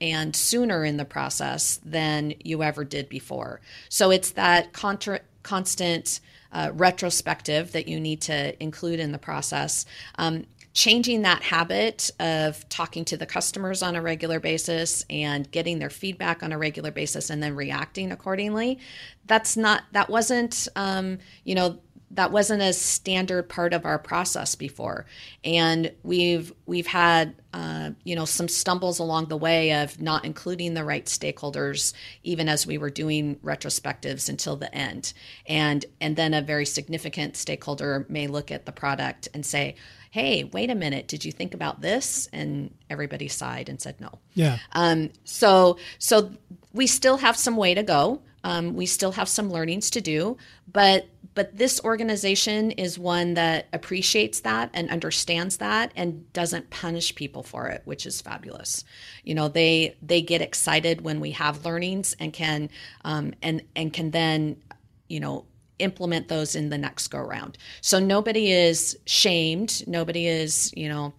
and 0.00 0.36
sooner 0.36 0.84
in 0.84 0.98
the 0.98 1.04
process 1.06 1.80
than 1.84 2.34
you 2.44 2.62
ever 2.62 2.84
did 2.84 3.08
before. 3.08 3.62
So 3.88 4.10
it's 4.10 4.32
that 4.32 4.74
contra- 4.74 5.22
constant 5.42 6.20
uh, 6.54 6.70
retrospective 6.72 7.72
that 7.72 7.88
you 7.88 8.00
need 8.00 8.22
to 8.22 8.62
include 8.62 9.00
in 9.00 9.12
the 9.12 9.18
process. 9.18 9.84
Um, 10.16 10.46
changing 10.72 11.22
that 11.22 11.42
habit 11.42 12.10
of 12.18 12.68
talking 12.68 13.04
to 13.04 13.16
the 13.16 13.26
customers 13.26 13.82
on 13.82 13.94
a 13.94 14.02
regular 14.02 14.40
basis 14.40 15.04
and 15.08 15.48
getting 15.52 15.78
their 15.78 15.90
feedback 15.90 16.42
on 16.42 16.52
a 16.52 16.58
regular 16.58 16.90
basis 16.90 17.30
and 17.30 17.40
then 17.40 17.54
reacting 17.54 18.10
accordingly 18.10 18.78
that's 19.26 19.56
not 19.56 19.84
that 19.92 20.10
wasn't 20.10 20.66
um, 20.74 21.18
you 21.44 21.54
know 21.54 21.78
that 22.10 22.32
wasn't 22.32 22.60
a 22.60 22.72
standard 22.72 23.48
part 23.48 23.72
of 23.72 23.84
our 23.84 24.00
process 24.00 24.56
before 24.56 25.06
and 25.44 25.92
we've 26.02 26.52
we've 26.66 26.88
had 26.88 27.36
uh, 27.54 27.90
you 28.02 28.16
know 28.16 28.24
some 28.24 28.48
stumbles 28.48 28.98
along 28.98 29.26
the 29.26 29.36
way 29.36 29.72
of 29.72 30.02
not 30.02 30.24
including 30.24 30.74
the 30.74 30.82
right 30.82 31.06
stakeholders 31.06 31.92
even 32.24 32.48
as 32.48 32.66
we 32.66 32.78
were 32.78 32.90
doing 32.90 33.36
retrospectives 33.44 34.28
until 34.28 34.56
the 34.56 34.74
end. 34.74 35.12
And 35.46 35.86
and 36.00 36.16
then 36.16 36.34
a 36.34 36.42
very 36.42 36.66
significant 36.66 37.36
stakeholder 37.36 38.06
may 38.08 38.26
look 38.26 38.50
at 38.50 38.66
the 38.66 38.72
product 38.72 39.28
and 39.34 39.46
say 39.46 39.76
hey 40.10 40.42
wait 40.42 40.68
a 40.68 40.74
minute 40.74 41.06
did 41.06 41.24
you 41.24 41.30
think 41.30 41.54
about 41.54 41.80
this? 41.80 42.28
And 42.32 42.74
everybody 42.90 43.28
sighed 43.28 43.68
and 43.68 43.80
said 43.80 44.00
no. 44.00 44.18
Yeah. 44.34 44.58
Um, 44.72 45.10
so 45.22 45.78
so 46.00 46.32
we 46.72 46.88
still 46.88 47.18
have 47.18 47.36
some 47.36 47.56
way 47.56 47.74
to 47.74 47.84
go. 47.84 48.20
Um, 48.42 48.74
we 48.74 48.86
still 48.86 49.12
have 49.12 49.28
some 49.28 49.52
learnings 49.52 49.90
to 49.90 50.00
do, 50.00 50.38
but 50.70 51.06
but 51.34 51.56
this 51.56 51.80
organization 51.82 52.70
is 52.72 52.98
one 52.98 53.34
that 53.34 53.66
appreciates 53.72 54.40
that 54.40 54.70
and 54.72 54.88
understands 54.88 55.56
that 55.56 55.90
and 55.96 56.32
doesn't 56.32 56.70
punish 56.70 57.14
people 57.14 57.42
for 57.42 57.68
it, 57.68 57.82
which 57.84 58.06
is 58.06 58.20
fabulous. 58.20 58.84
You 59.24 59.34
know, 59.34 59.48
they 59.48 59.96
they 60.00 60.22
get 60.22 60.40
excited 60.40 61.00
when 61.00 61.20
we 61.20 61.32
have 61.32 61.64
learnings 61.64 62.14
and 62.20 62.32
can 62.32 62.70
um, 63.04 63.34
and 63.42 63.62
and 63.74 63.92
can 63.92 64.12
then 64.12 64.62
you 65.08 65.20
know 65.20 65.44
implement 65.80 66.28
those 66.28 66.54
in 66.54 66.70
the 66.70 66.78
next 66.78 67.08
go 67.08 67.18
round. 67.18 67.58
So 67.80 67.98
nobody 67.98 68.52
is 68.52 68.96
shamed. 69.06 69.86
Nobody 69.88 70.28
is 70.28 70.72
you 70.76 70.88
know 70.88 71.14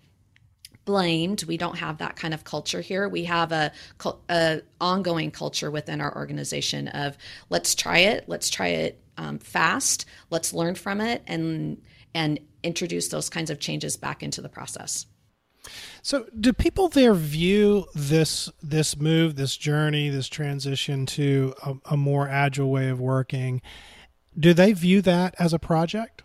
blamed. 0.86 1.44
We 1.44 1.58
don't 1.58 1.78
have 1.78 1.98
that 1.98 2.16
kind 2.16 2.34
of 2.34 2.44
culture 2.44 2.80
here. 2.80 3.10
We 3.10 3.26
have 3.26 3.52
a, 3.52 3.72
a 4.30 4.62
ongoing 4.80 5.32
culture 5.32 5.72
within 5.72 6.00
our 6.00 6.16
organization 6.16 6.88
of 6.90 7.18
let's 7.50 7.74
try 7.74 7.98
it, 7.98 8.26
let's 8.28 8.52
try 8.52 8.68
it 8.68 9.02
um, 9.18 9.40
fast, 9.40 10.06
let's 10.30 10.54
learn 10.54 10.76
from 10.76 11.02
it, 11.02 11.24
and 11.28 11.82
and 12.14 12.40
introduce 12.64 13.10
those 13.10 13.30
kinds 13.30 13.50
of 13.50 13.60
changes 13.60 13.98
back 13.98 14.24
into 14.24 14.42
the 14.42 14.50
process. 14.50 15.06
So, 16.02 16.28
do 16.40 16.54
people 16.54 16.90
there 16.90 17.14
view 17.14 17.86
this 17.96 18.50
this 18.62 18.98
move, 18.98 19.36
this 19.36 19.58
journey, 19.58 20.10
this 20.10 20.28
transition 20.28 21.06
to 21.08 21.54
a, 21.64 21.74
a 21.92 21.98
more 21.98 22.28
agile 22.28 22.70
way 22.70 22.90
of 22.90 23.00
working? 23.00 23.62
Do 24.38 24.54
they 24.54 24.74
view 24.74 25.02
that 25.02 25.36
as 25.40 25.54
a 25.54 25.60
project? 25.60 26.24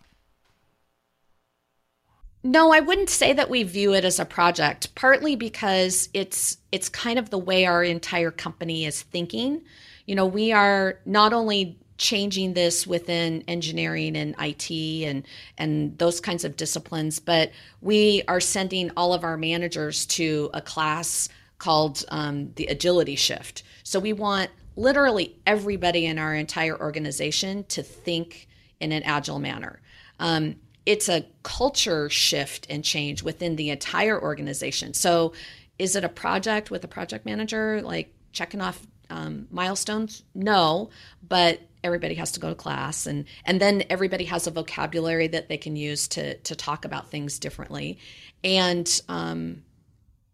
No, 2.43 2.73
I 2.73 2.79
wouldn't 2.79 3.09
say 3.09 3.33
that 3.33 3.49
we 3.49 3.63
view 3.63 3.93
it 3.93 4.03
as 4.03 4.19
a 4.19 4.25
project, 4.25 4.95
partly 4.95 5.35
because 5.35 6.09
it's 6.13 6.57
it's 6.71 6.89
kind 6.89 7.19
of 7.19 7.29
the 7.29 7.37
way 7.37 7.65
our 7.65 7.83
entire 7.83 8.31
company 8.31 8.85
is 8.85 9.01
thinking. 9.01 9.61
You 10.07 10.15
know, 10.15 10.25
we 10.25 10.51
are 10.51 10.99
not 11.05 11.33
only 11.33 11.79
changing 12.01 12.53
this 12.53 12.87
within 12.87 13.43
engineering 13.47 14.17
and 14.17 14.35
IT 14.39 14.71
and 15.05 15.23
and 15.57 15.97
those 15.99 16.19
kinds 16.19 16.43
of 16.43 16.57
disciplines, 16.57 17.19
but 17.19 17.51
we 17.79 18.23
are 18.27 18.39
sending 18.39 18.91
all 18.97 19.13
of 19.13 19.23
our 19.23 19.37
managers 19.37 20.05
to 20.07 20.49
a 20.53 20.61
class 20.61 21.29
called 21.59 22.03
um, 22.09 22.51
the 22.55 22.65
Agility 22.65 23.15
Shift. 23.15 23.61
So 23.83 23.99
we 23.99 24.13
want 24.13 24.49
literally 24.75 25.37
everybody 25.45 26.07
in 26.07 26.17
our 26.17 26.33
entire 26.33 26.79
organization 26.79 27.63
to 27.65 27.83
think 27.83 28.47
in 28.79 28.91
an 28.91 29.03
agile 29.03 29.37
manner. 29.37 29.79
Um, 30.19 30.55
it's 30.87 31.07
a 31.07 31.25
culture 31.43 32.09
shift 32.09 32.65
and 32.67 32.83
change 32.83 33.21
within 33.21 33.55
the 33.55 33.69
entire 33.69 34.19
organization. 34.19 34.95
So, 34.95 35.33
is 35.77 35.95
it 35.95 36.03
a 36.03 36.09
project 36.09 36.71
with 36.71 36.83
a 36.83 36.87
project 36.87 37.25
manager, 37.25 37.81
like 37.81 38.13
checking 38.33 38.61
off 38.61 38.85
um, 39.09 39.47
milestones? 39.51 40.23
No, 40.33 40.89
but 41.27 41.59
everybody 41.83 42.15
has 42.15 42.31
to 42.33 42.39
go 42.39 42.49
to 42.49 42.55
class, 42.55 43.05
and 43.05 43.25
and 43.45 43.59
then 43.59 43.83
everybody 43.89 44.25
has 44.25 44.47
a 44.47 44.51
vocabulary 44.51 45.27
that 45.27 45.49
they 45.49 45.57
can 45.57 45.75
use 45.75 46.07
to 46.09 46.37
to 46.37 46.55
talk 46.55 46.85
about 46.85 47.09
things 47.09 47.39
differently, 47.39 47.99
and 48.43 49.01
um, 49.09 49.63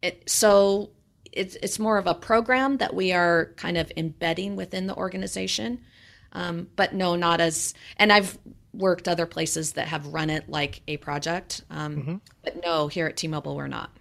it, 0.01 0.29
so 0.29 0.91
it's 1.31 1.57
it's 1.61 1.79
more 1.79 1.97
of 1.97 2.07
a 2.07 2.13
program 2.13 2.77
that 2.77 2.93
we 2.93 3.11
are 3.11 3.53
kind 3.57 3.77
of 3.77 3.91
embedding 3.97 4.55
within 4.55 4.87
the 4.87 4.95
organization. 4.95 5.79
Um, 6.33 6.67
but 6.75 6.93
no, 6.93 7.15
not 7.15 7.39
as. 7.41 7.73
And 7.97 8.11
I've 8.11 8.37
worked 8.73 9.07
other 9.07 9.25
places 9.25 9.73
that 9.73 9.87
have 9.87 10.07
run 10.07 10.29
it 10.29 10.49
like 10.49 10.81
a 10.87 10.97
project. 10.97 11.63
Um, 11.69 11.95
mm-hmm. 11.95 12.15
But 12.43 12.61
no, 12.63 12.87
here 12.87 13.07
at 13.07 13.17
T-Mobile, 13.17 13.55
we're 13.55 13.67
not. 13.67 13.91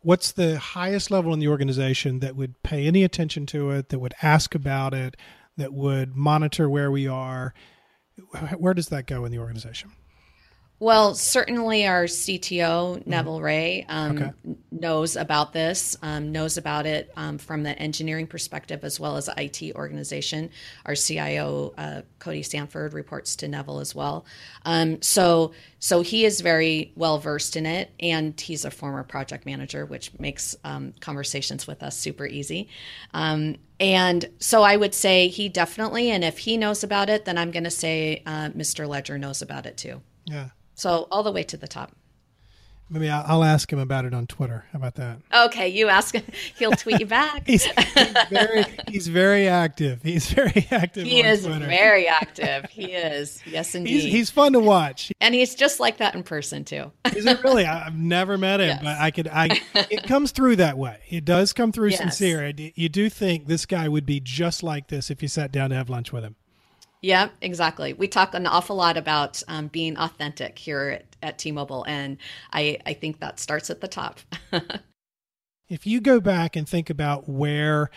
What's 0.00 0.32
the 0.32 0.58
highest 0.58 1.10
level 1.10 1.32
in 1.34 1.40
the 1.40 1.48
organization 1.48 2.20
that 2.20 2.36
would 2.36 2.62
pay 2.62 2.86
any 2.86 3.04
attention 3.04 3.46
to 3.46 3.70
it, 3.70 3.90
that 3.90 3.98
would 3.98 4.14
ask 4.22 4.54
about 4.54 4.94
it, 4.94 5.16
that 5.58 5.72
would 5.72 6.16
monitor 6.16 6.70
where 6.70 6.90
we 6.90 7.06
are? 7.06 7.52
Where 8.56 8.74
does 8.74 8.88
that 8.88 9.06
go 9.06 9.24
in 9.24 9.30
the 9.30 9.38
organization? 9.38 9.92
Well, 10.80 11.16
certainly 11.16 11.86
our 11.88 12.04
CTO, 12.04 12.98
mm-hmm. 12.98 13.10
Neville 13.10 13.40
Ray, 13.40 13.84
um, 13.88 14.16
okay. 14.16 14.30
knows 14.70 15.16
about 15.16 15.52
this, 15.52 15.96
um, 16.02 16.30
knows 16.30 16.56
about 16.56 16.86
it 16.86 17.10
um, 17.16 17.38
from 17.38 17.64
the 17.64 17.76
engineering 17.76 18.28
perspective 18.28 18.84
as 18.84 19.00
well 19.00 19.16
as 19.16 19.28
IT 19.36 19.74
organization. 19.74 20.50
Our 20.86 20.94
CIO, 20.94 21.74
uh, 21.76 22.02
Cody 22.20 22.44
Sanford, 22.44 22.92
reports 22.92 23.34
to 23.36 23.48
Neville 23.48 23.80
as 23.80 23.92
well. 23.92 24.24
Um, 24.64 25.02
so, 25.02 25.52
so 25.80 26.02
he 26.02 26.24
is 26.24 26.42
very 26.42 26.92
well 26.94 27.18
versed 27.18 27.56
in 27.56 27.66
it, 27.66 27.90
and 27.98 28.40
he's 28.40 28.64
a 28.64 28.70
former 28.70 29.02
project 29.02 29.46
manager, 29.46 29.84
which 29.84 30.16
makes 30.20 30.54
um, 30.62 30.94
conversations 31.00 31.66
with 31.66 31.82
us 31.82 31.98
super 31.98 32.24
easy. 32.24 32.68
Um, 33.12 33.56
and 33.80 34.28
so 34.38 34.62
I 34.62 34.76
would 34.76 34.94
say 34.94 35.26
he 35.26 35.48
definitely, 35.48 36.10
and 36.10 36.22
if 36.22 36.38
he 36.38 36.56
knows 36.56 36.84
about 36.84 37.10
it, 37.10 37.24
then 37.24 37.36
I'm 37.36 37.50
going 37.50 37.64
to 37.64 37.70
say 37.70 38.22
uh, 38.26 38.50
Mr. 38.50 38.86
Legere 38.86 39.18
knows 39.18 39.42
about 39.42 39.66
it 39.66 39.76
too. 39.76 40.02
Yeah. 40.24 40.50
So 40.78 41.08
all 41.10 41.24
the 41.24 41.32
way 41.32 41.42
to 41.42 41.56
the 41.56 41.66
top. 41.66 41.92
Maybe 42.88 43.10
I'll 43.10 43.44
ask 43.44 43.70
him 43.70 43.80
about 43.80 44.06
it 44.06 44.14
on 44.14 44.26
Twitter. 44.26 44.64
How 44.72 44.78
about 44.78 44.94
that? 44.94 45.18
Okay, 45.34 45.68
you 45.68 45.88
ask 45.88 46.14
him. 46.14 46.24
He'll 46.58 46.70
tweet 46.70 47.00
you 47.00 47.06
back. 47.06 47.42
he's, 47.46 47.64
he's, 47.64 48.12
very, 48.30 48.64
he's 48.86 49.08
very 49.08 49.46
active. 49.48 50.02
He's 50.02 50.30
very 50.30 50.66
active. 50.70 51.04
He 51.04 51.20
is 51.20 51.44
Twitter. 51.44 51.66
very 51.66 52.08
active. 52.08 52.64
He 52.70 52.92
is. 52.92 53.42
Yes, 53.44 53.74
indeed. 53.74 53.90
He's, 53.90 54.04
he's, 54.04 54.30
fun 54.30 54.52
to 54.54 54.60
watch. 54.60 55.12
And 55.20 55.34
he's 55.34 55.54
just 55.54 55.80
like 55.80 55.98
that 55.98 56.14
in 56.14 56.22
person 56.22 56.64
too. 56.64 56.90
is 57.14 57.26
it 57.26 57.42
really? 57.42 57.66
I've 57.66 57.98
never 57.98 58.38
met 58.38 58.60
him, 58.60 58.68
yes. 58.68 58.82
but 58.82 58.98
I 58.98 59.10
could. 59.10 59.28
I. 59.28 59.60
It 59.74 60.04
comes 60.04 60.30
through 60.30 60.56
that 60.56 60.78
way. 60.78 60.98
It 61.10 61.24
does 61.26 61.52
come 61.52 61.72
through 61.72 61.88
yes. 61.88 61.98
sincere. 61.98 62.52
You 62.56 62.88
do 62.88 63.10
think 63.10 63.48
this 63.48 63.66
guy 63.66 63.88
would 63.88 64.06
be 64.06 64.20
just 64.20 64.62
like 64.62 64.86
this 64.88 65.10
if 65.10 65.20
you 65.22 65.28
sat 65.28 65.52
down 65.52 65.70
to 65.70 65.76
have 65.76 65.90
lunch 65.90 66.12
with 66.12 66.24
him. 66.24 66.36
Yeah, 67.00 67.28
exactly. 67.40 67.92
We 67.92 68.08
talk 68.08 68.34
an 68.34 68.46
awful 68.46 68.76
lot 68.76 68.96
about 68.96 69.42
um, 69.48 69.68
being 69.68 69.96
authentic 69.96 70.58
here 70.58 70.88
at, 70.90 71.16
at 71.22 71.38
T-Mobile, 71.38 71.84
and 71.86 72.18
I, 72.52 72.78
I 72.86 72.94
think 72.94 73.20
that 73.20 73.38
starts 73.38 73.70
at 73.70 73.80
the 73.80 73.88
top. 73.88 74.20
if 75.68 75.86
you 75.86 76.00
go 76.00 76.20
back 76.20 76.56
and 76.56 76.68
think 76.68 76.90
about 76.90 77.28
where 77.28 77.90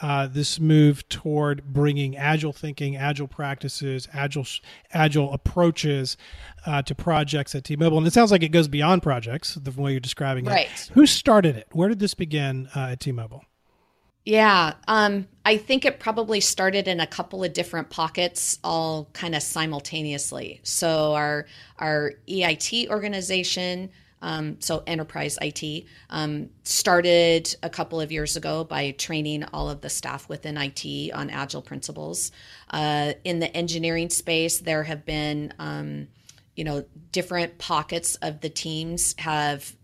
uh, 0.00 0.26
this 0.26 0.60
move 0.60 1.08
toward 1.08 1.72
bringing 1.72 2.16
agile 2.16 2.52
thinking, 2.52 2.96
agile 2.96 3.28
practices, 3.28 4.08
agile 4.12 4.46
agile 4.92 5.32
approaches 5.32 6.16
uh, 6.66 6.82
to 6.82 6.94
projects 6.94 7.54
at 7.54 7.64
T-Mobile, 7.64 7.98
and 7.98 8.06
it 8.06 8.12
sounds 8.12 8.30
like 8.30 8.42
it 8.42 8.50
goes 8.50 8.68
beyond 8.68 9.02
projects 9.02 9.54
the 9.54 9.70
way 9.70 9.92
you're 9.92 10.00
describing 10.00 10.46
it. 10.46 10.50
Right. 10.50 10.90
Who 10.92 11.06
started 11.06 11.56
it? 11.56 11.68
Where 11.72 11.88
did 11.88 11.98
this 11.98 12.14
begin 12.14 12.68
uh, 12.74 12.90
at 12.90 13.00
T-Mobile? 13.00 13.44
Yeah, 14.26 14.74
um, 14.88 15.28
I 15.44 15.56
think 15.56 15.84
it 15.84 16.00
probably 16.00 16.40
started 16.40 16.88
in 16.88 16.98
a 16.98 17.06
couple 17.06 17.44
of 17.44 17.52
different 17.52 17.90
pockets, 17.90 18.58
all 18.64 19.08
kind 19.12 19.36
of 19.36 19.42
simultaneously. 19.42 20.60
So 20.64 21.14
our 21.14 21.46
our 21.78 22.14
EIT 22.28 22.88
organization, 22.88 23.88
um, 24.22 24.60
so 24.60 24.82
enterprise 24.84 25.38
IT, 25.40 25.84
um, 26.10 26.50
started 26.64 27.54
a 27.62 27.70
couple 27.70 28.00
of 28.00 28.10
years 28.10 28.34
ago 28.36 28.64
by 28.64 28.90
training 28.90 29.44
all 29.52 29.70
of 29.70 29.80
the 29.80 29.88
staff 29.88 30.28
within 30.28 30.56
IT 30.56 31.12
on 31.12 31.30
agile 31.30 31.62
principles. 31.62 32.32
Uh, 32.72 33.12
in 33.22 33.38
the 33.38 33.56
engineering 33.56 34.10
space, 34.10 34.58
there 34.58 34.82
have 34.82 35.06
been 35.06 35.54
um, 35.60 36.08
you 36.56 36.64
know 36.64 36.84
different 37.12 37.58
pockets 37.58 38.16
of 38.16 38.40
the 38.40 38.50
teams 38.50 39.14
have 39.18 39.76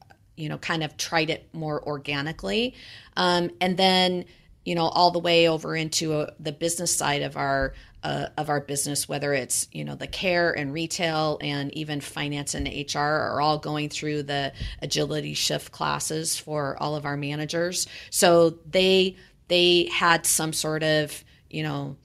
you 0.42 0.48
know 0.48 0.59
kind 0.59 0.83
of 0.83 0.96
tried 0.96 1.31
it 1.31 1.48
more 1.52 1.81
organically. 1.87 2.74
Um, 3.16 3.50
and 3.61 3.76
then 3.76 4.24
you 4.64 4.74
know 4.74 4.87
all 4.87 5.12
the 5.12 5.20
way 5.20 5.48
over 5.48 5.76
into 5.76 6.14
a, 6.14 6.18
uh, 6.22 6.31
the 6.40 6.50
business 6.50 6.94
side 6.94 7.22
of 7.22 7.37
our 7.37 7.74
uh, 8.02 8.26
of 8.37 8.48
our 8.48 8.61
business 8.61 9.09
whether 9.09 9.33
it's 9.33 9.68
you 9.70 9.85
know 9.85 9.94
the 9.94 10.09
care 10.09 10.50
and 10.50 10.72
retail 10.72 11.38
and 11.40 11.72
even 11.74 12.00
finance 12.00 12.55
and 12.55 12.66
hr 12.92 12.98
are 12.98 13.40
all 13.40 13.59
going 13.59 13.88
through 13.88 14.24
the 14.24 14.52
agility 14.81 15.35
shift 15.35 15.70
classes 15.70 16.37
for 16.37 16.76
all 16.83 16.96
of 16.96 17.07
our 17.07 17.16
managers. 17.16 17.87
So 18.11 18.59
they 18.68 19.16
they 19.46 19.88
had 19.92 20.26
some 20.26 20.52
sort 20.52 20.83
of 20.83 21.22
you 21.50 21.62
know 21.62 21.96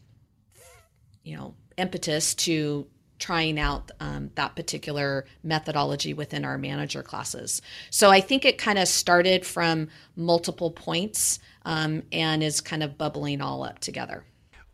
you 1.23 1.35
know 1.35 1.55
impetus 1.75 2.35
to 2.35 2.85
trying 3.19 3.59
out 3.59 3.91
um, 3.99 4.31
that 4.35 4.55
particular 4.55 5.25
methodology 5.43 6.13
within 6.13 6.45
our 6.45 6.57
manager 6.57 7.01
classes. 7.03 7.61
So 7.89 8.09
I 8.09 8.21
think 8.21 8.45
it 8.45 8.57
kind 8.57 8.77
of 8.77 8.87
started 8.87 9.45
from 9.45 9.89
multiple 10.15 10.71
points 10.71 11.39
um, 11.65 12.03
and 12.11 12.43
is 12.43 12.61
kind 12.61 12.83
of 12.83 12.97
bubbling 12.97 13.41
all 13.41 13.63
up 13.63 13.79
together. 13.79 14.23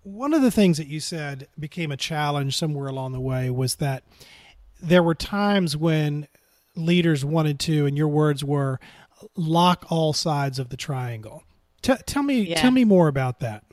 One 0.03 0.33
of 0.33 0.41
the 0.41 0.51
things 0.51 0.77
that 0.77 0.87
you 0.87 0.99
said 0.99 1.47
became 1.57 1.91
a 1.91 1.97
challenge 1.97 2.57
somewhere 2.57 2.87
along 2.87 3.13
the 3.13 3.21
way 3.21 3.49
was 3.49 3.75
that 3.75 4.03
there 4.81 5.01
were 5.01 5.15
times 5.15 5.77
when 5.77 6.27
leaders 6.75 7.23
wanted 7.23 7.59
to, 7.61 7.85
and 7.85 7.97
your 7.97 8.09
words 8.09 8.43
were, 8.43 8.79
lock 9.35 9.85
all 9.89 10.11
sides 10.11 10.59
of 10.59 10.69
the 10.69 10.77
triangle. 10.77 11.43
T- 11.81 11.93
tell 12.05 12.23
me, 12.23 12.41
yeah. 12.41 12.61
tell 12.61 12.71
me 12.71 12.83
more 12.83 13.07
about 13.07 13.39
that. 13.39 13.63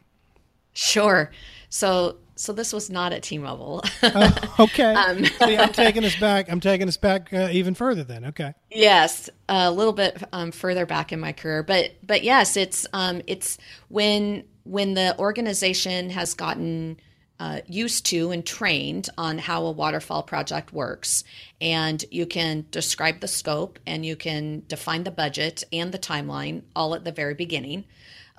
Sure. 0.73 1.33
So 1.69 2.19
so 2.41 2.55
this 2.55 2.73
was 2.73 2.89
not 2.89 3.13
at 3.13 3.23
T-Mobile. 3.23 3.85
uh, 4.03 4.33
okay. 4.59 4.95
Um, 4.95 5.27
See, 5.27 5.59
I'm 5.59 5.75
taking 5.75 6.07
us 6.07 6.17
back. 6.17 6.51
I'm 6.51 6.59
taking 6.59 6.89
us 6.89 6.97
back 6.97 7.31
uh, 7.35 7.51
even 7.53 7.75
further. 7.75 8.03
Then, 8.03 8.25
okay. 8.25 8.55
Yes, 8.71 9.29
a 9.51 9.71
little 9.71 9.93
bit 9.93 10.23
um, 10.33 10.51
further 10.51 10.87
back 10.87 11.13
in 11.13 11.21
my 11.21 11.33
career, 11.33 11.63
but 11.63 11.91
but 12.03 12.25
yes, 12.25 12.57
it's 12.57 12.87
um, 12.95 13.21
it's 13.27 13.59
when 13.89 14.45
when 14.65 14.95
the 14.95 15.19
organization 15.19 16.09
has 16.09 16.33
gotten 16.33 16.99
uh, 17.39 17.61
used 17.67 18.07
to 18.07 18.31
and 18.31 18.47
trained 18.47 19.11
on 19.19 19.37
how 19.37 19.67
a 19.67 19.71
waterfall 19.71 20.23
project 20.23 20.73
works, 20.73 21.25
and 21.61 22.03
you 22.11 22.25
can 22.25 22.65
describe 22.71 23.21
the 23.21 23.29
scope 23.29 23.79
and 23.87 24.07
you 24.07 24.17
can 24.17 24.63
define 24.67 25.05
the 25.05 25.11
budget 25.11 25.63
and 25.75 25.93
the 25.93 25.99
timeline 25.99 26.63
all 26.75 26.95
at 26.95 27.05
the 27.05 27.13
very 27.13 27.35
beginning 27.35 27.85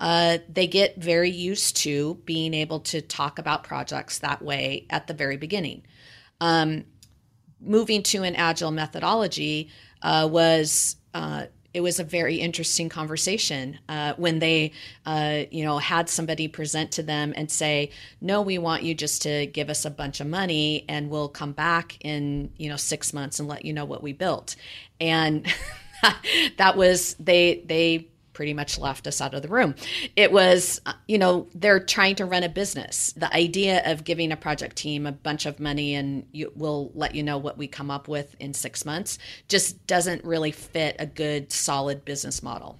uh, 0.02 0.38
they 0.48 0.66
get 0.66 0.96
very 0.96 1.30
used 1.30 1.76
to 1.76 2.20
being 2.24 2.54
able 2.54 2.80
to 2.80 3.00
talk 3.00 3.38
about 3.38 3.62
projects 3.62 4.18
that 4.18 4.42
way 4.42 4.84
at 4.90 5.06
the 5.06 5.14
very 5.14 5.36
beginning. 5.36 5.84
Um, 6.40 6.84
moving 7.60 8.02
to 8.02 8.24
an 8.24 8.34
agile 8.34 8.72
methodology 8.72 9.70
uh, 10.02 10.28
was 10.30 10.96
uh, 11.14 11.44
it 11.72 11.82
was 11.82 12.00
a 12.00 12.04
very 12.04 12.34
interesting 12.34 12.88
conversation 12.88 13.78
uh, 13.88 14.14
when 14.16 14.40
they 14.40 14.72
uh, 15.06 15.44
you 15.52 15.64
know 15.64 15.78
had 15.78 16.08
somebody 16.08 16.48
present 16.48 16.90
to 16.92 17.04
them 17.04 17.32
and 17.36 17.48
say 17.48 17.90
no 18.20 18.42
we 18.42 18.58
want 18.58 18.82
you 18.82 18.94
just 18.94 19.22
to 19.22 19.46
give 19.46 19.70
us 19.70 19.84
a 19.84 19.90
bunch 19.90 20.20
of 20.20 20.26
money 20.26 20.84
and 20.88 21.10
we'll 21.10 21.28
come 21.28 21.52
back 21.52 21.96
in 22.00 22.50
you 22.56 22.68
know 22.68 22.76
six 22.76 23.12
months 23.12 23.38
and 23.38 23.48
let 23.48 23.64
you 23.64 23.72
know 23.72 23.84
what 23.84 24.02
we 24.02 24.12
built 24.12 24.56
and 25.00 25.46
that 26.56 26.76
was 26.76 27.14
they 27.20 27.62
they 27.66 28.08
pretty 28.32 28.54
much 28.54 28.78
left 28.78 29.06
us 29.06 29.20
out 29.20 29.34
of 29.34 29.42
the 29.42 29.48
room. 29.48 29.74
It 30.16 30.32
was, 30.32 30.80
uh, 30.86 30.94
you 31.06 31.18
know, 31.18 31.48
they're 31.54 31.80
trying 31.80 32.16
to 32.16 32.24
run 32.24 32.42
a 32.42 32.48
business. 32.48 33.12
The 33.16 33.32
idea 33.34 33.82
of 33.90 34.04
giving 34.04 34.32
a 34.32 34.36
project 34.36 34.76
team 34.76 35.06
a 35.06 35.12
bunch 35.12 35.46
of 35.46 35.60
money 35.60 35.94
and 35.94 36.26
you, 36.32 36.52
we'll 36.54 36.90
let 36.94 37.14
you 37.14 37.22
know 37.22 37.38
what 37.38 37.58
we 37.58 37.66
come 37.66 37.90
up 37.90 38.08
with 38.08 38.34
in 38.40 38.54
six 38.54 38.84
months 38.84 39.18
just 39.48 39.86
doesn't 39.86 40.24
really 40.24 40.52
fit 40.52 40.96
a 40.98 41.06
good, 41.06 41.52
solid 41.52 42.04
business 42.04 42.42
model. 42.42 42.78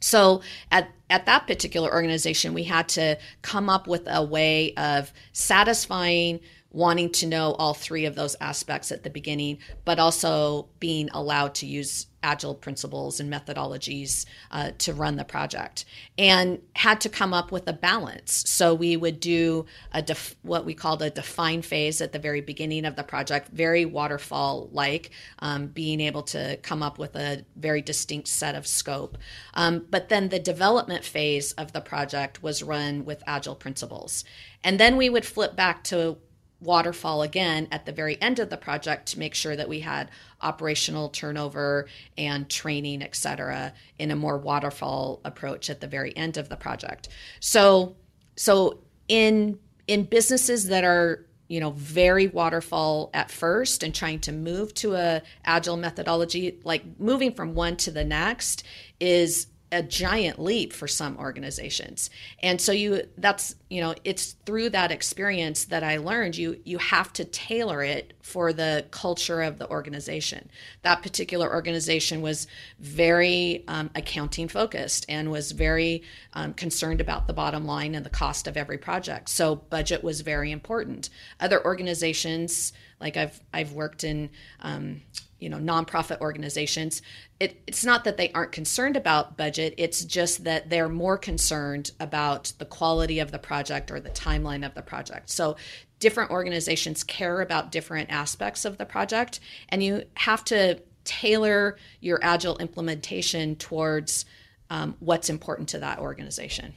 So 0.00 0.42
at, 0.70 0.90
at 1.08 1.24
that 1.26 1.46
particular 1.46 1.90
organization, 1.90 2.52
we 2.52 2.64
had 2.64 2.88
to 2.90 3.18
come 3.40 3.70
up 3.70 3.86
with 3.86 4.02
a 4.06 4.22
way 4.22 4.74
of 4.74 5.12
satisfying 5.32 6.40
wanting 6.74 7.08
to 7.08 7.26
know 7.26 7.52
all 7.52 7.72
three 7.72 8.04
of 8.04 8.16
those 8.16 8.34
aspects 8.40 8.90
at 8.90 9.04
the 9.04 9.08
beginning, 9.08 9.58
but 9.84 10.00
also 10.00 10.68
being 10.80 11.08
allowed 11.12 11.54
to 11.54 11.66
use 11.66 12.06
agile 12.24 12.54
principles 12.54 13.20
and 13.20 13.32
methodologies 13.32 14.24
uh, 14.50 14.70
to 14.78 14.92
run 14.92 15.16
the 15.16 15.24
project 15.24 15.84
and 16.18 16.60
had 16.74 17.00
to 17.02 17.08
come 17.08 17.34
up 17.34 17.52
with 17.52 17.68
a 17.68 17.72
balance. 17.72 18.42
So 18.48 18.74
we 18.74 18.96
would 18.96 19.20
do 19.20 19.66
a 19.92 20.02
def- 20.02 20.34
what 20.42 20.64
we 20.64 20.74
called 20.74 21.02
a 21.02 21.10
define 21.10 21.62
phase 21.62 22.00
at 22.00 22.12
the 22.12 22.18
very 22.18 22.40
beginning 22.40 22.84
of 22.86 22.96
the 22.96 23.04
project 23.04 23.48
very 23.52 23.84
waterfall 23.84 24.70
like 24.72 25.10
um, 25.40 25.66
being 25.66 26.00
able 26.00 26.22
to 26.22 26.56
come 26.62 26.82
up 26.82 26.98
with 26.98 27.14
a 27.14 27.44
very 27.56 27.82
distinct 27.82 28.28
set 28.28 28.54
of 28.54 28.66
scope. 28.66 29.18
Um, 29.52 29.86
but 29.90 30.08
then 30.08 30.30
the 30.30 30.38
development 30.38 31.04
phase 31.04 31.52
of 31.52 31.72
the 31.72 31.80
project 31.82 32.42
was 32.42 32.62
run 32.62 33.04
with 33.04 33.22
agile 33.26 33.54
principles. 33.54 34.24
And 34.64 34.80
then 34.80 34.96
we 34.96 35.10
would 35.10 35.26
flip 35.26 35.54
back 35.54 35.84
to 35.84 36.16
waterfall 36.64 37.22
again 37.22 37.68
at 37.70 37.86
the 37.86 37.92
very 37.92 38.20
end 38.20 38.38
of 38.38 38.50
the 38.50 38.56
project 38.56 39.06
to 39.06 39.18
make 39.18 39.34
sure 39.34 39.54
that 39.54 39.68
we 39.68 39.80
had 39.80 40.10
operational 40.40 41.08
turnover 41.08 41.86
and 42.18 42.48
training, 42.50 43.02
et 43.02 43.14
cetera, 43.14 43.72
in 43.98 44.10
a 44.10 44.16
more 44.16 44.38
waterfall 44.38 45.20
approach 45.24 45.70
at 45.70 45.80
the 45.80 45.86
very 45.86 46.16
end 46.16 46.36
of 46.36 46.48
the 46.48 46.56
project. 46.56 47.08
So, 47.40 47.96
so 48.36 48.80
in 49.08 49.58
in 49.86 50.04
businesses 50.04 50.68
that 50.68 50.84
are 50.84 51.26
you 51.48 51.60
know 51.60 51.70
very 51.70 52.26
waterfall 52.26 53.10
at 53.12 53.30
first 53.30 53.82
and 53.82 53.94
trying 53.94 54.18
to 54.20 54.32
move 54.32 54.72
to 54.74 54.94
a 54.94 55.22
agile 55.44 55.76
methodology 55.76 56.58
like 56.64 56.82
moving 56.98 57.32
from 57.32 57.54
one 57.54 57.76
to 57.76 57.90
the 57.90 58.04
next 58.04 58.64
is 58.98 59.46
a 59.72 59.82
giant 59.82 60.38
leap 60.38 60.72
for 60.72 60.86
some 60.86 61.16
organizations. 61.18 62.10
And 62.42 62.60
so 62.60 62.72
you 62.72 63.02
that's 63.18 63.56
you 63.68 63.80
know 63.80 63.94
it's 64.04 64.36
through 64.46 64.70
that 64.70 64.92
experience 64.92 65.64
that 65.64 65.82
i 65.82 65.96
learned 65.96 66.36
you 66.36 66.60
you 66.64 66.78
have 66.78 67.12
to 67.14 67.24
tailor 67.24 67.82
it 67.82 68.12
for 68.22 68.52
the 68.52 68.86
culture 68.90 69.42
of 69.42 69.58
the 69.58 69.68
organization. 69.68 70.48
That 70.82 71.02
particular 71.02 71.52
organization 71.52 72.22
was 72.22 72.46
very 72.78 73.64
um, 73.68 73.90
accounting 73.94 74.48
focused 74.48 75.06
and 75.08 75.30
was 75.30 75.52
very 75.52 76.02
um, 76.32 76.54
concerned 76.54 77.00
about 77.00 77.26
the 77.26 77.32
bottom 77.32 77.66
line 77.66 77.94
and 77.94 78.04
the 78.04 78.10
cost 78.10 78.46
of 78.46 78.56
every 78.56 78.78
project. 78.78 79.28
So 79.28 79.56
budget 79.56 80.04
was 80.04 80.20
very 80.20 80.52
important. 80.52 81.10
Other 81.40 81.64
organizations 81.64 82.72
like 83.00 83.16
i've 83.16 83.40
i've 83.52 83.72
worked 83.72 84.04
in 84.04 84.30
um, 84.60 85.00
you 85.44 85.50
know 85.50 85.58
nonprofit 85.58 86.20
organizations. 86.20 87.02
It, 87.38 87.60
it's 87.66 87.84
not 87.84 88.04
that 88.04 88.16
they 88.16 88.32
aren't 88.32 88.52
concerned 88.52 88.96
about 88.96 89.36
budget. 89.36 89.74
It's 89.76 90.02
just 90.02 90.44
that 90.44 90.70
they're 90.70 90.88
more 90.88 91.18
concerned 91.18 91.90
about 92.00 92.54
the 92.58 92.64
quality 92.64 93.18
of 93.18 93.30
the 93.30 93.38
project 93.38 93.90
or 93.90 94.00
the 94.00 94.08
timeline 94.08 94.64
of 94.64 94.74
the 94.74 94.80
project. 94.80 95.28
So 95.28 95.56
different 95.98 96.30
organizations 96.30 97.04
care 97.04 97.42
about 97.42 97.70
different 97.70 98.10
aspects 98.10 98.64
of 98.64 98.78
the 98.78 98.86
project 98.86 99.40
and 99.68 99.82
you 99.82 100.04
have 100.14 100.44
to 100.44 100.80
tailor 101.04 101.76
your 102.00 102.18
agile 102.22 102.56
implementation 102.56 103.56
towards 103.56 104.24
um, 104.70 104.96
what's 105.00 105.28
important 105.28 105.68
to 105.70 105.78
that 105.80 105.98
organization. 105.98 106.72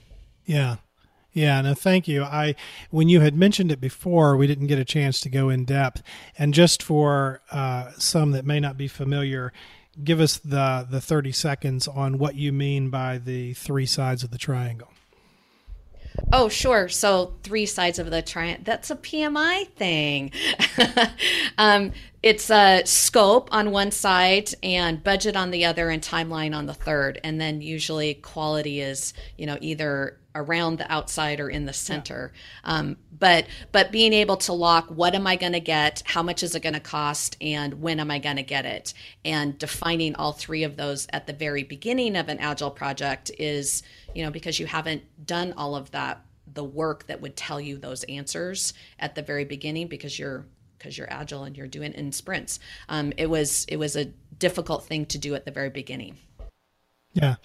Yeah 0.46 0.76
yeah, 1.38 1.62
no, 1.62 1.76
thank 1.76 2.08
you. 2.08 2.24
I 2.24 2.56
when 2.90 3.10
you 3.10 3.22
had 3.22 3.36
mentioned 3.36 3.72
it 3.72 3.80
before, 3.80 4.36
we 4.36 4.48
didn't 4.48 4.66
get 4.66 4.80
a 4.80 4.86
chance 4.86 5.20
to 5.22 5.30
go 5.30 5.50
in 5.50 5.66
depth. 5.66 6.02
And 6.36 6.52
just 6.52 6.82
for 6.82 7.42
uh, 7.52 7.92
some 8.00 8.32
that 8.32 8.44
may 8.44 8.60
not 8.60 8.76
be 8.76 8.88
familiar, 8.88 9.54
give 10.04 10.20
us 10.20 10.38
the 10.38 10.88
the 10.90 11.00
thirty 11.00 11.32
seconds 11.32 11.88
on 11.88 12.18
what 12.18 12.34
you 12.34 12.52
mean 12.52 12.90
by 12.90 13.20
the 13.20 13.54
three 13.54 13.86
sides 13.86 14.24
of 14.24 14.32
the 14.32 14.40
triangle. 14.40 14.90
Oh, 16.34 16.50
sure. 16.50 16.90
So 16.90 17.36
three 17.44 17.68
sides 17.68 18.00
of 18.00 18.10
the 18.10 18.24
triangle. 18.24 18.64
That's 18.66 18.90
a 18.90 18.96
PMI 18.96 19.68
thing. 19.68 20.32
um, 21.60 21.92
it's 22.28 22.50
a 22.50 22.84
scope 22.84 23.48
on 23.54 23.72
one 23.72 23.90
side 23.90 24.50
and 24.62 25.02
budget 25.02 25.38
on 25.38 25.50
the 25.50 25.64
other 25.64 25.90
and 25.90 26.04
timeline 26.04 26.54
on 26.54 26.66
the 26.66 26.74
third. 26.74 27.22
And 27.24 27.40
then 27.40 27.62
usually 27.62 28.16
quality 28.16 28.82
is, 28.82 29.14
you 29.38 29.46
know, 29.46 29.58
either 29.62 30.20
around 30.36 30.78
the 30.78 30.92
outside 30.92 31.40
or 31.40 31.50
in 31.50 31.66
the 31.66 31.72
center. 31.72 32.34
Yeah. 32.66 32.74
Um, 32.74 32.98
but 33.18 33.48
but 33.72 33.94
being 33.94 34.12
able 34.12 34.36
to 34.38 34.52
lock 34.52 34.88
what 34.90 35.16
am 35.16 35.26
I 35.26 35.38
going 35.38 35.54
to 35.54 35.62
get, 35.62 36.04
how 36.06 36.22
much 36.22 36.44
is 36.44 36.54
it 36.54 36.62
going 36.62 36.74
to 36.74 36.82
cost, 36.82 37.38
and 37.40 37.82
when 37.82 38.00
am 38.02 38.12
I 38.12 38.20
going 38.20 38.36
to 38.36 38.44
get 38.44 38.66
it, 38.66 38.94
and 39.24 39.58
defining 39.58 40.14
all 40.16 40.34
three 40.34 40.64
of 40.64 40.76
those 40.76 41.08
at 41.14 41.28
the 41.28 41.34
very 41.34 41.64
beginning 41.64 42.18
of 42.18 42.28
an 42.28 42.40
agile 42.40 42.72
project 42.72 43.32
is 43.40 43.84
you 44.14 44.24
know 44.24 44.32
because 44.32 44.60
you 44.60 44.68
haven't 44.68 45.04
done 45.26 45.54
all 45.54 45.76
of 45.76 45.92
that 45.92 46.22
the 46.54 46.64
work 46.64 47.08
that 47.08 47.22
would 47.22 47.36
tell 47.36 47.60
you 47.60 47.78
those 47.78 48.04
answers 48.06 48.74
at 49.00 49.16
the 49.16 49.22
very 49.22 49.46
beginning 49.46 49.88
because 49.88 50.18
you're 50.18 50.46
because 50.78 50.98
you're 50.98 51.12
agile 51.12 51.44
and 51.44 51.58
you're 51.58 51.68
doing 51.68 51.94
in 51.94 52.12
sprints. 52.12 52.60
Um, 52.90 53.14
it 53.18 53.30
was 53.30 53.66
it 53.66 53.78
was 53.78 53.96
a 53.96 54.06
difficult 54.06 54.86
thing 54.86 55.06
to 55.08 55.18
do 55.18 55.36
at 55.36 55.46
the 55.46 55.52
very 55.52 55.70
beginning. 55.70 56.18
Yeah. 57.14 57.36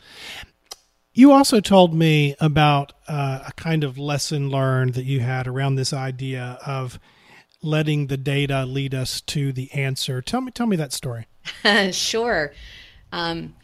You 1.14 1.32
also 1.32 1.60
told 1.60 1.94
me 1.94 2.34
about 2.40 2.94
uh, 3.06 3.44
a 3.46 3.52
kind 3.52 3.84
of 3.84 3.98
lesson 3.98 4.48
learned 4.48 4.94
that 4.94 5.04
you 5.04 5.20
had 5.20 5.46
around 5.46 5.74
this 5.74 5.92
idea 5.92 6.58
of 6.64 6.98
letting 7.62 8.06
the 8.06 8.16
data 8.16 8.64
lead 8.64 8.94
us 8.94 9.20
to 9.20 9.52
the 9.52 9.70
answer. 9.72 10.22
Tell 10.22 10.40
me, 10.40 10.50
tell 10.50 10.66
me 10.66 10.76
that 10.76 10.92
story. 10.92 11.26
sure. 11.92 12.52
Um, 13.12 13.54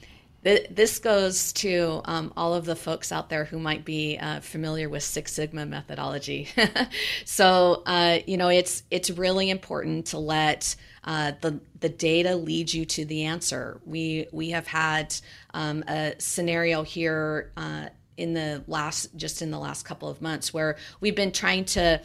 th- 0.45 0.69
this 0.71 0.99
goes 0.99 1.53
to 1.55 2.01
um, 2.05 2.33
all 2.37 2.55
of 2.55 2.65
the 2.65 2.77
folks 2.77 3.13
out 3.13 3.29
there 3.29 3.45
who 3.45 3.59
might 3.59 3.85
be 3.85 4.19
uh, 4.19 4.41
familiar 4.41 4.89
with 4.89 5.03
Six 5.03 5.33
Sigma 5.33 5.67
methodology. 5.67 6.49
so, 7.25 7.83
uh, 7.87 8.19
you 8.27 8.37
know, 8.37 8.49
it's 8.49 8.83
it's 8.91 9.11
really 9.11 9.51
important 9.51 10.07
to 10.07 10.19
let 10.19 10.75
uh, 11.05 11.33
the 11.41 11.61
the 11.81 11.89
data 11.89 12.37
lead 12.37 12.73
you 12.73 12.85
to 12.85 13.05
the 13.05 13.25
answer. 13.25 13.81
We 13.85 14.27
we 14.33 14.51
have 14.51 14.67
had 14.67 15.15
um, 15.55 15.85
a 15.89 16.15
scenario 16.19 16.83
here 16.83 17.53
uh, 17.57 17.89
in 18.17 18.35
the 18.35 18.63
last 18.67 19.17
just 19.17 19.43
in 19.43 19.51
the 19.51 19.59
last 19.59 19.85
couple 19.85 20.09
of 20.09 20.21
months 20.21 20.53
where 20.53 20.77
we've 21.01 21.17
been 21.17 21.33
trying 21.33 21.65
to 21.67 22.01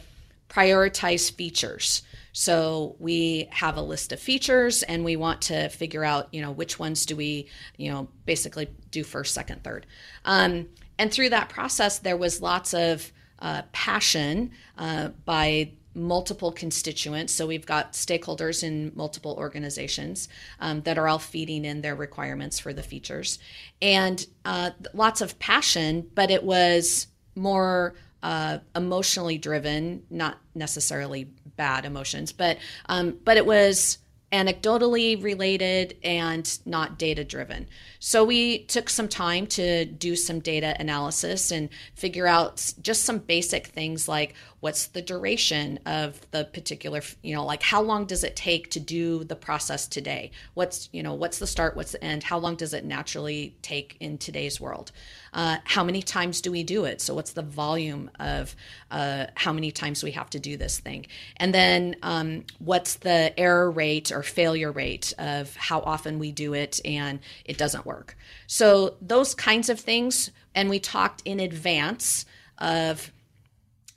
prioritize 0.48 1.30
features. 1.30 2.02
So 2.34 2.96
we 2.98 3.48
have 3.50 3.76
a 3.76 3.80
list 3.80 4.12
of 4.12 4.18
features 4.18 4.82
and 4.82 5.04
we 5.04 5.14
want 5.14 5.40
to 5.42 5.68
figure 5.68 6.04
out, 6.04 6.28
you 6.32 6.42
know, 6.42 6.50
which 6.50 6.78
ones 6.80 7.06
do 7.06 7.14
we, 7.14 7.48
you 7.76 7.90
know, 7.90 8.08
basically 8.26 8.68
do 8.90 9.04
first, 9.04 9.32
second, 9.32 9.62
third. 9.62 9.86
Um, 10.24 10.68
and 10.98 11.12
through 11.12 11.30
that 11.30 11.48
process, 11.48 12.00
there 12.00 12.16
was 12.16 12.42
lots 12.42 12.74
of 12.74 13.10
uh, 13.38 13.62
passion 13.72 14.50
uh, 14.76 15.08
by 15.24 15.70
multiple 15.94 16.50
constituents. 16.50 17.32
So 17.32 17.46
we've 17.46 17.66
got 17.66 17.92
stakeholders 17.92 18.64
in 18.64 18.90
multiple 18.96 19.36
organizations 19.38 20.28
um, 20.58 20.82
that 20.82 20.98
are 20.98 21.06
all 21.06 21.20
feeding 21.20 21.64
in 21.64 21.82
their 21.82 21.94
requirements 21.94 22.58
for 22.58 22.72
the 22.72 22.82
features, 22.82 23.38
and 23.80 24.26
uh, 24.44 24.70
lots 24.92 25.20
of 25.20 25.38
passion, 25.38 26.10
but 26.16 26.32
it 26.32 26.42
was 26.42 27.06
more 27.36 27.94
uh, 28.24 28.58
emotionally 28.74 29.38
driven, 29.38 30.02
not 30.10 30.38
necessarily 30.54 31.28
bad 31.56 31.84
emotions, 31.84 32.32
but 32.32 32.58
um, 32.86 33.18
but 33.24 33.36
it 33.36 33.46
was 33.46 33.98
anecdotally 34.34 35.22
related 35.22 35.96
and 36.02 36.58
not 36.66 36.98
data 36.98 37.24
driven. 37.24 37.68
So 38.00 38.24
we 38.24 38.64
took 38.64 38.90
some 38.90 39.06
time 39.06 39.46
to 39.48 39.84
do 39.84 40.16
some 40.16 40.40
data 40.40 40.74
analysis 40.80 41.52
and 41.52 41.68
figure 41.94 42.26
out 42.26 42.72
just 42.82 43.04
some 43.04 43.18
basic 43.18 43.68
things 43.68 44.08
like 44.08 44.34
what's 44.64 44.86
the 44.86 45.02
duration 45.02 45.78
of 45.84 46.18
the 46.30 46.42
particular 46.42 47.02
you 47.22 47.34
know 47.34 47.44
like 47.44 47.62
how 47.62 47.82
long 47.82 48.06
does 48.06 48.24
it 48.24 48.34
take 48.34 48.70
to 48.70 48.80
do 48.80 49.22
the 49.24 49.36
process 49.36 49.86
today? 49.86 50.30
What's 50.54 50.88
you 50.90 51.02
know 51.02 51.12
what's 51.12 51.38
the 51.38 51.46
start 51.46 51.76
what's 51.76 51.92
the 51.92 52.02
end? 52.02 52.22
How 52.22 52.38
long 52.38 52.56
does 52.56 52.72
it 52.72 52.82
naturally 52.82 53.54
take 53.60 53.98
in 54.00 54.16
today's 54.16 54.58
world? 54.58 54.90
Uh, 55.34 55.58
how 55.64 55.84
many 55.84 56.00
times 56.00 56.40
do 56.40 56.50
we 56.50 56.62
do 56.62 56.86
it? 56.86 57.02
So 57.02 57.14
what's 57.14 57.32
the 57.32 57.42
volume 57.42 58.10
of 58.18 58.56
uh, 58.90 59.26
how 59.34 59.52
many 59.52 59.70
times 59.70 60.02
we 60.02 60.12
have 60.12 60.30
to 60.30 60.38
do 60.38 60.56
this 60.56 60.80
thing? 60.80 61.04
And 61.36 61.52
then 61.52 61.96
um, 62.02 62.44
what's 62.58 62.94
the 62.94 63.38
error 63.38 63.70
rate 63.70 64.12
or 64.12 64.22
failure 64.22 64.72
rate 64.72 65.12
of 65.18 65.54
how 65.56 65.80
often 65.80 66.18
we 66.18 66.32
do 66.32 66.54
it 66.54 66.80
and 66.86 67.20
it 67.44 67.58
doesn't 67.58 67.84
work? 67.84 68.16
So 68.46 68.96
those 69.02 69.34
kinds 69.34 69.68
of 69.68 69.78
things 69.78 70.30
and 70.54 70.70
we 70.70 70.78
talked 70.78 71.20
in 71.26 71.38
advance 71.38 72.24
of 72.56 73.12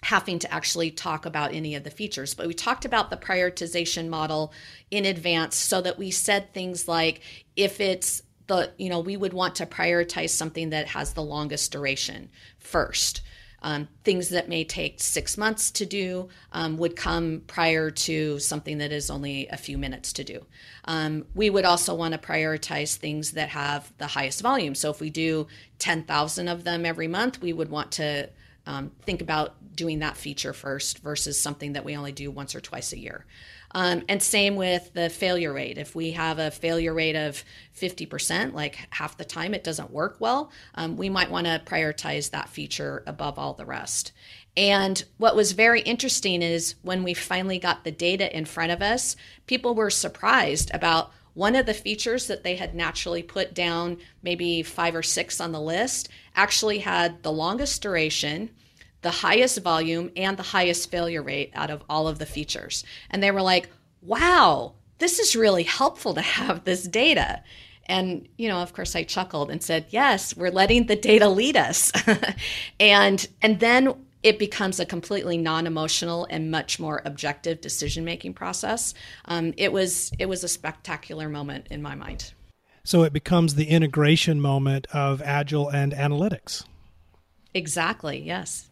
having 0.08 0.40
to 0.40 0.54
actually 0.54 0.90
talk 0.90 1.26
about 1.26 1.54
any 1.54 1.76
of 1.76 1.84
the 1.84 1.92
features. 1.92 2.34
But 2.34 2.48
we 2.48 2.54
talked 2.54 2.86
about 2.86 3.10
the 3.10 3.18
prioritization 3.18 4.08
model 4.08 4.54
in 4.90 5.04
advance 5.04 5.58
so 5.58 5.82
that 5.82 6.00
we 6.00 6.12
said 6.12 6.54
things 6.54 6.88
like 6.88 7.20
if 7.58 7.82
it's 7.82 8.22
the 8.48 8.72
you 8.78 8.90
know 8.90 9.02
we 9.02 9.18
would 9.18 9.34
want 9.34 9.56
to 9.56 9.66
prioritize 9.66 10.30
something 10.30 10.70
that 10.70 10.88
has 10.88 11.12
the 11.12 11.22
longest 11.22 11.74
duration 11.74 12.30
first 12.58 13.22
um, 13.62 13.90
things 14.06 14.30
that 14.30 14.48
may 14.48 14.64
take 14.64 15.02
six 15.02 15.38
months 15.38 15.72
to 15.72 15.86
do 15.86 16.30
um, 16.54 16.78
would 16.78 16.96
come 16.96 17.42
prior 17.48 17.92
to 17.92 18.40
something 18.40 18.78
that 18.78 18.94
is 18.94 19.10
only 19.10 19.48
a 19.48 19.58
few 19.58 19.78
minutes 19.80 20.14
to 20.14 20.24
do. 20.24 20.46
Um, 20.86 21.26
we 21.34 21.50
would 21.50 21.66
also 21.66 21.96
want 21.96 22.14
to 22.14 22.20
prioritize 22.20 22.96
things 22.96 23.32
that 23.32 23.50
have 23.50 23.92
the 23.98 24.06
highest 24.06 24.42
volume. 24.42 24.76
So 24.76 24.92
if 24.92 25.02
we 25.02 25.10
do 25.10 25.48
10,000 25.80 26.48
of 26.48 26.66
them 26.66 26.86
every 26.86 27.08
month, 27.08 27.42
we 27.42 27.52
would 27.52 27.70
want 27.70 27.92
to 27.94 28.30
um, 28.68 28.92
think 29.04 29.22
about 29.22 29.56
doing 29.78 30.00
that 30.00 30.18
feature 30.18 30.52
first 30.52 31.00
versus 31.00 31.40
something 31.40 31.74
that 31.74 31.86
we 31.86 31.96
only 31.96 32.12
do 32.12 32.30
once 32.30 32.54
or 32.54 32.60
twice 32.60 32.92
a 32.92 33.00
year. 33.00 33.26
Um, 33.72 34.04
and 34.10 34.22
same 34.22 34.56
with 34.56 34.92
the 34.94 35.10
failure 35.10 35.54
rate. 35.54 35.78
If 35.78 35.96
we 35.96 36.12
have 36.12 36.40
a 36.40 36.52
failure 36.52 36.94
rate 36.94 37.16
of 37.16 37.44
50%, 37.80 38.54
like 38.54 38.88
half 38.90 39.18
the 39.18 39.26
time 39.26 39.54
it 39.54 39.64
doesn't 39.64 39.92
work 39.92 40.18
well, 40.20 40.52
um, 40.76 40.98
we 40.98 41.10
might 41.10 41.32
want 41.32 41.48
to 41.48 41.62
prioritize 41.66 42.32
that 42.32 42.50
feature 42.50 43.04
above 43.06 43.38
all 43.38 43.54
the 43.54 43.66
rest. 43.66 44.12
And 44.56 45.04
what 45.18 45.36
was 45.36 45.52
very 45.52 45.82
interesting 45.82 46.42
is 46.42 46.76
when 46.82 47.04
we 47.04 47.14
finally 47.14 47.60
got 47.60 47.84
the 47.84 47.92
data 47.92 48.36
in 48.36 48.46
front 48.46 48.72
of 48.72 48.82
us, 48.82 49.16
people 49.46 49.76
were 49.76 49.92
surprised 49.92 50.72
about 50.74 51.12
one 51.36 51.56
of 51.56 51.68
the 51.68 51.74
features 51.76 52.26
that 52.26 52.44
they 52.44 52.56
had 52.56 52.74
naturally 52.74 53.22
put 53.22 53.54
down, 53.54 53.98
maybe 54.24 54.64
five 54.64 54.96
or 54.96 55.04
six 55.04 55.40
on 55.40 55.52
the 55.52 55.62
list, 55.62 56.10
actually 56.36 56.80
had 56.80 57.22
the 57.22 57.32
longest 57.32 57.80
duration 57.84 58.50
the 59.02 59.12
highest 59.12 59.62
volume 59.62 60.12
and 60.16 60.38
the 60.38 60.44
highest 60.44 60.90
failure 60.90 61.22
rate 61.22 61.52
out 61.54 61.70
of 61.70 61.84
all 61.90 62.08
of 62.08 62.20
the 62.20 62.26
features. 62.26 62.84
And 63.10 63.22
they 63.22 63.32
were 63.32 63.42
like, 63.42 63.70
wow, 64.02 64.74
this 64.98 65.20
is 65.20 65.36
really 65.36 65.64
helpful 65.64 66.14
to 66.16 66.22
have 66.22 66.64
this 66.64 66.84
data. 66.84 67.44
And, 67.86 68.28
you 68.38 68.50
know, 68.50 68.58
of 68.58 68.74
course 68.74 68.96
I 68.96 69.04
chuckled 69.04 69.50
and 69.50 69.64
said, 69.64 69.86
yes, 69.90 70.36
we're 70.36 70.52
letting 70.52 70.88
the 70.88 70.96
data 70.96 71.30
lead 71.30 71.56
us. 71.56 71.92
and, 72.80 73.26
and 73.42 73.60
then 73.60 73.94
it 74.24 74.40
becomes 74.40 74.80
a 74.80 74.86
completely 74.86 75.38
non-emotional 75.38 76.28
and 76.30 76.52
much 76.52 76.80
more 76.80 77.02
objective 77.06 77.62
decision-making 77.62 78.34
process. 78.34 78.94
Um, 79.26 79.54
it 79.58 79.72
was, 79.72 80.12
it 80.20 80.26
was 80.26 80.44
a 80.44 80.50
spectacular 80.50 81.30
moment 81.30 81.68
in 81.70 81.82
my 81.82 81.96
mind. 81.96 82.34
So 82.84 83.04
it 83.04 83.14
becomes 83.14 83.56
the 83.56 83.70
integration 83.70 84.42
moment 84.42 84.88
of 84.88 85.22
agile 85.22 85.70
and 85.70 85.94
analytics. 85.94 86.66
Exactly. 87.54 88.20
Yes 88.20 88.70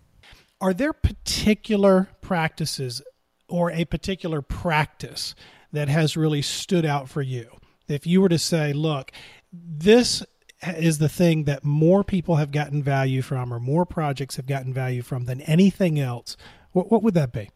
are 0.61 0.73
there 0.73 0.93
particular 0.93 2.09
practices 2.21 3.01
or 3.47 3.71
a 3.71 3.85
particular 3.85 4.41
practice 4.41 5.35
that 5.71 5.89
has 5.89 6.17
really 6.17 6.41
stood 6.41 6.85
out 6.85 7.09
for 7.09 7.21
you? 7.21 7.49
If 7.87 8.07
you 8.07 8.21
were 8.21 8.29
to 8.29 8.39
say, 8.39 8.73
look, 8.73 9.11
this 9.51 10.23
is 10.63 10.97
the 10.97 11.09
thing 11.09 11.43
that 11.43 11.63
more 11.63 12.03
people 12.03 12.37
have 12.37 12.51
gotten 12.51 12.81
value 12.81 13.21
from 13.21 13.53
or 13.53 13.59
more 13.59 13.85
projects 13.85 14.37
have 14.37 14.47
gotten 14.47 14.73
value 14.73 15.01
from 15.01 15.25
than 15.25 15.41
anything 15.41 15.99
else, 15.99 16.37
what, 16.71 16.91
what 16.91 17.03
would 17.03 17.13
that 17.13 17.31
be? 17.31 17.49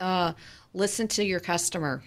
Uh, 0.00 0.32
listen 0.74 1.08
to 1.08 1.24
your 1.24 1.40
customer. 1.40 2.02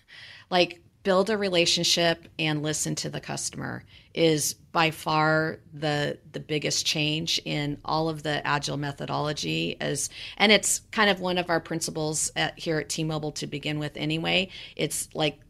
like, 0.50 0.80
build 1.04 1.30
a 1.30 1.38
relationship 1.38 2.28
and 2.38 2.62
listen 2.62 2.94
to 2.94 3.08
the 3.08 3.20
customer 3.20 3.82
is 4.12 4.56
by 4.72 4.90
far 4.90 5.60
the 5.72 6.18
the 6.32 6.40
biggest 6.40 6.84
change 6.84 7.40
in 7.44 7.78
all 7.84 8.08
of 8.08 8.22
the 8.22 8.46
agile 8.46 8.76
methodology 8.76 9.76
as 9.80 10.10
and 10.36 10.52
it's 10.52 10.80
kind 10.92 11.08
of 11.08 11.20
one 11.20 11.38
of 11.38 11.48
our 11.48 11.60
principles 11.60 12.30
at, 12.36 12.58
here 12.58 12.78
at 12.78 12.88
T-Mobile 12.88 13.32
to 13.32 13.46
begin 13.46 13.78
with 13.78 13.96
anyway. 13.96 14.50
It's 14.76 15.08
like 15.14 15.40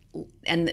and 0.45 0.73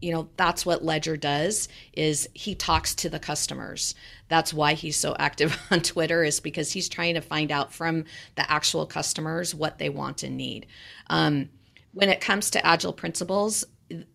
you 0.00 0.12
know 0.12 0.28
that's 0.36 0.66
what 0.66 0.84
Legere 0.84 1.16
does 1.16 1.68
is 1.92 2.28
he 2.34 2.54
talks 2.54 2.94
to 2.96 3.08
the 3.08 3.20
customers. 3.20 3.94
That's 4.28 4.52
why 4.52 4.74
he's 4.74 4.96
so 4.96 5.14
active 5.18 5.56
on 5.70 5.80
twitter 5.80 6.24
is 6.24 6.40
because 6.40 6.72
he's 6.72 6.88
trying 6.88 7.14
to 7.14 7.20
find 7.20 7.52
out 7.52 7.72
from 7.72 8.04
the 8.34 8.50
actual 8.50 8.86
customers 8.86 9.54
what 9.54 9.78
they 9.78 9.88
want 9.88 10.24
and 10.24 10.36
need. 10.36 10.66
Um, 11.08 11.50
when 11.94 12.08
it 12.08 12.20
comes 12.20 12.50
to 12.50 12.66
agile 12.66 12.92
principles 12.92 13.64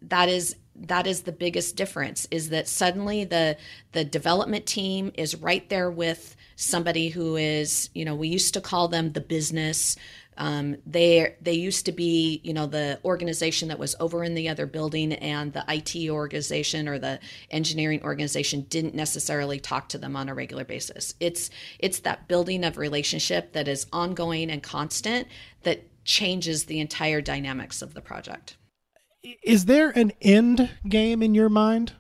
that 0.02 0.30
is 0.30 0.56
that 0.80 1.08
is 1.08 1.22
the 1.22 1.32
biggest 1.32 1.76
difference 1.76 2.28
is 2.32 2.50
that 2.50 2.68
suddenly 2.68 3.24
the 3.24 3.58
the 3.94 4.06
development 4.06 4.66
team 4.66 5.12
is 5.16 5.36
right 5.36 5.68
there 5.70 5.90
with 5.90 6.36
somebody 6.56 7.10
who 7.10 7.36
is 7.36 7.90
you 7.94 8.06
know 8.06 8.16
we 8.16 8.28
used 8.28 8.54
to 8.54 8.62
call 8.62 8.88
them 8.88 9.12
the 9.12 9.22
business. 9.22 9.96
Um, 10.40 10.78
they 10.86 11.36
they 11.42 11.54
used 11.54 11.86
to 11.88 11.92
be 11.92 12.42
you 12.44 12.54
know 12.54 12.68
the 12.68 13.00
organization 13.04 13.70
that 13.70 13.80
was 13.80 13.96
over 14.00 14.24
in 14.24 14.36
the 14.36 14.50
other 14.50 14.68
building 14.68 15.14
and 15.14 15.52
the 15.52 15.66
IT 15.68 16.10
organization 16.10 16.88
or 16.88 17.00
the 17.00 17.20
engineering 17.50 18.04
organization 18.04 18.68
didn't 18.70 18.94
necessarily 18.94 19.60
talk 19.60 19.90
to 19.90 19.98
them 19.98 20.16
on 20.16 20.30
a 20.30 20.36
regular 20.36 20.64
basis. 20.64 21.16
It's 21.20 21.50
it's 21.80 22.00
that 22.02 22.28
building 22.28 22.64
of 22.64 22.78
relationship 22.78 23.54
that 23.54 23.68
is 23.68 23.88
ongoing 23.92 24.52
and 24.52 24.62
constant 24.62 25.28
that 25.64 25.86
changes 26.06 26.66
the 26.66 26.80
entire 26.80 27.20
dynamics 27.20 27.82
of 27.82 27.96
the 27.96 28.02
project 28.02 28.57
is 29.44 29.66
there 29.66 29.90
an 29.90 30.12
end 30.22 30.70
game 30.88 31.22
in 31.22 31.34
your 31.34 31.50
mind? 31.50 31.94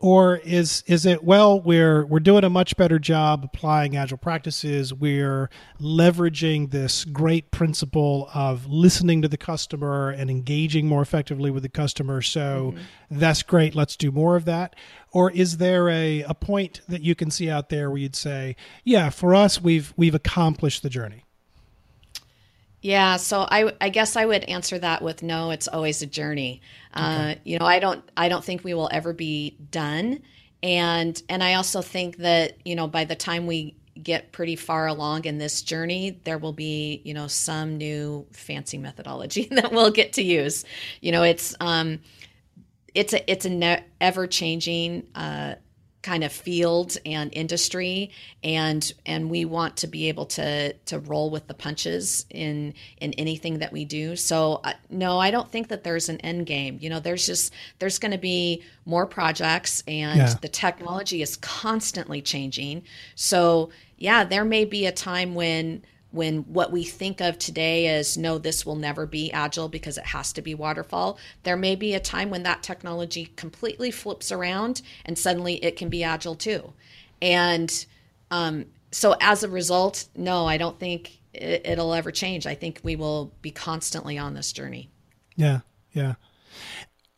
Or 0.00 0.36
is 0.36 0.84
is 0.86 1.06
it 1.06 1.24
well 1.24 1.58
we're 1.58 2.04
we're 2.04 2.20
doing 2.20 2.44
a 2.44 2.50
much 2.50 2.76
better 2.76 2.98
job 2.98 3.42
applying 3.42 3.96
agile 3.96 4.18
practices. 4.18 4.92
We're 4.92 5.48
leveraging 5.80 6.72
this 6.72 7.06
great 7.06 7.50
principle 7.50 8.28
of 8.34 8.66
listening 8.66 9.22
to 9.22 9.28
the 9.28 9.38
customer 9.38 10.10
and 10.10 10.28
engaging 10.28 10.88
more 10.88 11.00
effectively 11.00 11.50
with 11.50 11.62
the 11.62 11.70
customer. 11.70 12.20
So 12.20 12.74
mm-hmm. 12.74 13.18
that's 13.18 13.42
great. 13.42 13.74
Let's 13.74 13.96
do 13.96 14.10
more 14.10 14.36
of 14.36 14.44
that. 14.44 14.76
Or 15.10 15.30
is 15.30 15.56
there 15.56 15.88
a, 15.88 16.22
a 16.22 16.34
point 16.34 16.82
that 16.86 17.00
you 17.00 17.14
can 17.14 17.30
see 17.30 17.48
out 17.48 17.70
there 17.70 17.88
where 17.88 17.98
you'd 17.98 18.16
say, 18.16 18.56
yeah, 18.82 19.08
for 19.08 19.34
us 19.34 19.62
we've 19.62 19.94
we've 19.96 20.14
accomplished 20.14 20.82
the 20.82 20.90
journey? 20.90 21.24
Yeah, 22.84 23.16
so 23.16 23.46
I, 23.50 23.72
I 23.80 23.88
guess 23.88 24.14
I 24.14 24.26
would 24.26 24.44
answer 24.44 24.78
that 24.78 25.00
with 25.00 25.22
no. 25.22 25.52
It's 25.52 25.68
always 25.68 26.02
a 26.02 26.06
journey. 26.06 26.60
Uh, 26.92 27.00
okay. 27.00 27.32
Uh, 27.32 27.34
you 27.42 27.58
know, 27.58 27.64
I 27.64 27.78
don't 27.78 28.04
I 28.14 28.28
don't 28.28 28.44
think 28.44 28.62
we 28.62 28.74
will 28.74 28.90
ever 28.92 29.14
be 29.14 29.56
done, 29.70 30.20
and 30.62 31.20
and 31.30 31.42
I 31.42 31.54
also 31.54 31.80
think 31.80 32.18
that 32.18 32.58
you 32.66 32.76
know 32.76 32.86
by 32.86 33.04
the 33.04 33.16
time 33.16 33.46
we 33.46 33.74
get 34.02 34.32
pretty 34.32 34.54
far 34.56 34.86
along 34.86 35.24
in 35.24 35.38
this 35.38 35.62
journey, 35.62 36.20
there 36.24 36.36
will 36.36 36.52
be 36.52 37.00
you 37.06 37.14
know 37.14 37.26
some 37.26 37.78
new 37.78 38.26
fancy 38.32 38.76
methodology 38.76 39.48
that 39.52 39.72
we'll 39.72 39.90
get 39.90 40.12
to 40.14 40.22
use. 40.22 40.66
You 41.00 41.12
know, 41.12 41.22
it's 41.22 41.56
um, 41.60 42.00
it's 42.94 43.14
a 43.14 43.30
it's 43.30 43.46
a 43.46 43.50
ne- 43.50 43.84
ever 43.98 44.26
changing 44.26 45.06
uh, 45.14 45.54
kind 46.04 46.22
of 46.22 46.30
field 46.30 46.98
and 47.06 47.30
industry 47.32 48.10
and 48.44 48.92
and 49.06 49.30
we 49.30 49.46
want 49.46 49.74
to 49.78 49.86
be 49.86 50.10
able 50.10 50.26
to 50.26 50.70
to 50.84 50.98
roll 50.98 51.30
with 51.30 51.46
the 51.46 51.54
punches 51.54 52.26
in 52.28 52.74
in 52.98 53.14
anything 53.14 53.58
that 53.58 53.72
we 53.72 53.86
do. 53.86 54.14
So 54.14 54.60
uh, 54.64 54.74
no 54.90 55.18
i 55.18 55.30
don't 55.30 55.50
think 55.50 55.68
that 55.68 55.82
there's 55.82 56.10
an 56.10 56.20
end 56.20 56.44
game. 56.46 56.76
You 56.78 56.90
know 56.90 57.00
there's 57.00 57.24
just 57.24 57.54
there's 57.78 57.98
going 57.98 58.12
to 58.12 58.18
be 58.18 58.62
more 58.84 59.06
projects 59.06 59.82
and 59.88 60.18
yeah. 60.18 60.34
the 60.42 60.48
technology 60.48 61.22
is 61.22 61.36
constantly 61.36 62.20
changing. 62.20 62.82
So 63.14 63.70
yeah 63.96 64.24
there 64.24 64.44
may 64.44 64.66
be 64.66 64.84
a 64.84 64.92
time 64.92 65.34
when 65.34 65.82
when 66.14 66.42
what 66.42 66.70
we 66.70 66.84
think 66.84 67.20
of 67.20 67.38
today 67.38 67.88
as 67.88 68.16
no, 68.16 68.38
this 68.38 68.64
will 68.64 68.76
never 68.76 69.04
be 69.04 69.32
agile 69.32 69.68
because 69.68 69.98
it 69.98 70.06
has 70.06 70.32
to 70.32 70.42
be 70.42 70.54
waterfall, 70.54 71.18
there 71.42 71.56
may 71.56 71.74
be 71.74 71.94
a 71.94 72.00
time 72.00 72.30
when 72.30 72.44
that 72.44 72.62
technology 72.62 73.32
completely 73.36 73.90
flips 73.90 74.30
around 74.30 74.80
and 75.04 75.18
suddenly 75.18 75.56
it 75.56 75.76
can 75.76 75.88
be 75.88 76.04
agile 76.04 76.36
too. 76.36 76.72
And 77.20 77.84
um, 78.30 78.66
so 78.92 79.16
as 79.20 79.42
a 79.42 79.48
result, 79.48 80.06
no, 80.14 80.46
I 80.46 80.56
don't 80.56 80.78
think 80.78 81.18
it, 81.32 81.66
it'll 81.66 81.92
ever 81.92 82.12
change. 82.12 82.46
I 82.46 82.54
think 82.54 82.80
we 82.84 82.94
will 82.94 83.32
be 83.42 83.50
constantly 83.50 84.16
on 84.16 84.34
this 84.34 84.52
journey. 84.52 84.90
Yeah, 85.36 85.60
yeah. 85.92 86.14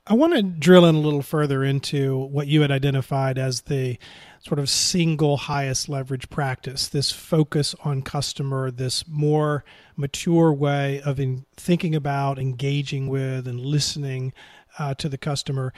I 0.07 0.15
want 0.15 0.35
to 0.35 0.43
drill 0.43 0.87
in 0.87 0.95
a 0.95 1.01
little 1.01 1.23
further 1.23 1.65
into 1.65 2.17
what 2.17 2.47
you 2.47 2.63
had 2.63 2.71
identified 2.71 3.39
as 3.39 3.63
the 3.63 3.99
sort 4.47 4.61
of 4.61 4.71
single 4.71 5.37
highest 5.37 5.89
leverage 5.89 6.31
practice, 6.31 6.87
this 6.87 7.11
focus 7.11 7.75
on 7.83 8.01
customer, 8.01 8.71
this 8.71 9.07
more 9.09 9.65
mature 9.97 10.53
way 10.53 11.03
of 11.03 11.21
thinking 11.57 11.97
about, 11.97 12.39
engaging 12.39 13.09
with, 13.09 13.49
and 13.49 13.59
listening 13.59 14.33
uh, 14.79 14.95
to 14.95 15.09
the 15.09 15.19
customer. 15.19 15.73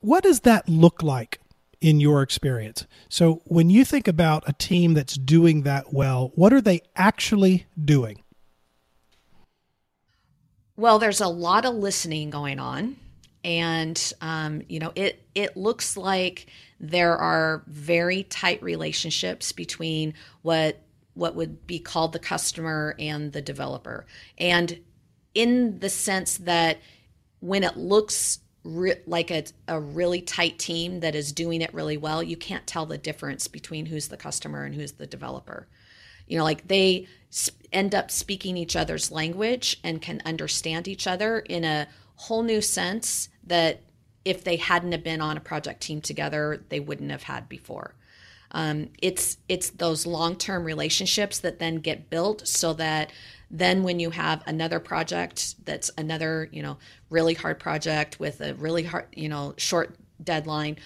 What 0.00 0.22
does 0.22 0.40
that 0.40 0.66
look 0.66 1.02
like 1.02 1.38
in 1.82 2.00
your 2.00 2.22
experience? 2.22 2.86
So, 3.10 3.42
when 3.44 3.68
you 3.68 3.84
think 3.84 4.08
about 4.08 4.44
a 4.46 4.54
team 4.54 4.94
that's 4.94 5.14
doing 5.14 5.62
that 5.62 5.92
well, 5.92 6.32
what 6.36 6.54
are 6.54 6.62
they 6.62 6.80
actually 6.96 7.66
doing? 7.82 8.22
Well, 10.74 10.98
there's 10.98 11.20
a 11.20 11.28
lot 11.28 11.66
of 11.66 11.74
listening 11.74 12.30
going 12.30 12.58
on 12.58 12.96
and 13.46 14.12
um, 14.20 14.60
you 14.68 14.80
know 14.80 14.92
it 14.94 15.22
it 15.34 15.56
looks 15.56 15.96
like 15.96 16.46
there 16.78 17.16
are 17.16 17.62
very 17.66 18.24
tight 18.24 18.62
relationships 18.62 19.52
between 19.52 20.14
what 20.42 20.80
what 21.14 21.34
would 21.34 21.66
be 21.66 21.78
called 21.78 22.12
the 22.12 22.18
customer 22.18 22.94
and 22.98 23.32
the 23.32 23.40
developer 23.40 24.06
and 24.36 24.80
in 25.34 25.78
the 25.80 25.90
sense 25.90 26.38
that 26.38 26.78
when 27.40 27.62
it 27.62 27.76
looks 27.76 28.40
re- 28.64 29.00
like 29.06 29.30
a, 29.30 29.44
a 29.68 29.80
really 29.80 30.20
tight 30.20 30.58
team 30.58 31.00
that 31.00 31.14
is 31.14 31.32
doing 31.32 31.62
it 31.62 31.72
really 31.72 31.96
well, 31.96 32.22
you 32.22 32.36
can't 32.36 32.66
tell 32.66 32.86
the 32.86 32.98
difference 32.98 33.46
between 33.48 33.86
who's 33.86 34.08
the 34.08 34.16
customer 34.16 34.64
and 34.64 34.74
who's 34.74 34.92
the 34.92 35.06
developer. 35.06 35.68
You 36.26 36.38
know, 36.38 36.44
like 36.44 36.66
they 36.68 37.06
end 37.72 37.94
up 37.94 38.10
speaking 38.10 38.56
each 38.56 38.74
other's 38.76 39.12
language 39.12 39.78
and 39.84 40.02
can 40.02 40.22
understand 40.24 40.88
each 40.88 41.06
other 41.06 41.40
in 41.40 41.64
a 41.64 41.86
whole 42.16 42.42
new 42.42 42.60
sense 42.60 43.28
that 43.44 43.80
if 44.26 44.42
they 44.42 44.56
hadn't 44.56 44.90
have 44.90 45.04
been 45.04 45.20
on 45.20 45.36
a 45.36 45.40
project 45.40 45.80
team 45.80 46.00
together, 46.00 46.60
they 46.68 46.80
wouldn't 46.80 47.12
have 47.12 47.22
had 47.22 47.48
before. 47.48 47.94
Um, 48.50 48.88
it's 49.00 49.38
it's 49.48 49.70
those 49.70 50.04
long 50.04 50.34
term 50.34 50.64
relationships 50.64 51.38
that 51.38 51.60
then 51.60 51.76
get 51.76 52.10
built 52.10 52.46
so 52.46 52.72
that 52.74 53.12
then 53.50 53.84
when 53.84 54.00
you 54.00 54.10
have 54.10 54.42
another 54.46 54.80
project 54.80 55.54
that's 55.64 55.92
another 55.96 56.48
you 56.50 56.62
know 56.62 56.78
really 57.08 57.34
hard 57.34 57.60
project 57.60 58.18
with 58.18 58.40
a 58.40 58.54
really 58.54 58.82
hard 58.82 59.06
you 59.14 59.28
know 59.28 59.54
short 59.58 59.96
deadline, 60.22 60.76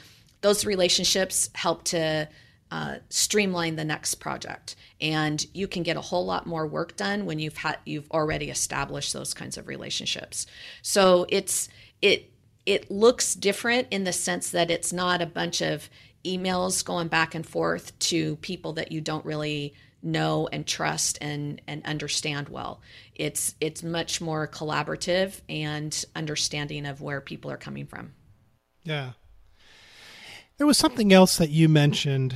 those 0.42 0.66
relationships 0.66 1.48
help 1.54 1.84
to 1.84 2.28
uh, 2.70 2.96
streamline 3.08 3.76
the 3.76 3.84
next 3.84 4.16
project 4.16 4.76
and 5.00 5.46
you 5.54 5.66
can 5.66 5.82
get 5.82 5.96
a 5.96 6.00
whole 6.00 6.26
lot 6.26 6.46
more 6.46 6.66
work 6.66 6.94
done 6.96 7.24
when 7.24 7.38
you've 7.38 7.56
had 7.56 7.78
you've 7.86 8.10
already 8.10 8.50
established 8.50 9.12
those 9.12 9.32
kinds 9.32 9.56
of 9.56 9.66
relationships 9.66 10.46
so 10.82 11.26
it's 11.30 11.68
it 12.00 12.29
it 12.66 12.90
looks 12.90 13.34
different 13.34 13.88
in 13.90 14.04
the 14.04 14.12
sense 14.12 14.50
that 14.50 14.70
it's 14.70 14.92
not 14.92 15.22
a 15.22 15.26
bunch 15.26 15.60
of 15.60 15.88
emails 16.24 16.84
going 16.84 17.08
back 17.08 17.34
and 17.34 17.46
forth 17.46 17.98
to 17.98 18.36
people 18.36 18.74
that 18.74 18.92
you 18.92 19.00
don't 19.00 19.24
really 19.24 19.74
know 20.02 20.48
and 20.50 20.66
trust 20.66 21.18
and 21.20 21.60
and 21.66 21.84
understand 21.84 22.48
well 22.48 22.80
it's 23.14 23.54
it's 23.60 23.82
much 23.82 24.20
more 24.20 24.48
collaborative 24.48 25.40
and 25.48 26.04
understanding 26.16 26.86
of 26.86 27.02
where 27.02 27.20
people 27.20 27.50
are 27.50 27.58
coming 27.58 27.86
from 27.86 28.12
yeah 28.82 29.12
there 30.60 30.66
was 30.66 30.76
something 30.76 31.10
else 31.10 31.38
that 31.38 31.48
you 31.48 31.70
mentioned 31.70 32.34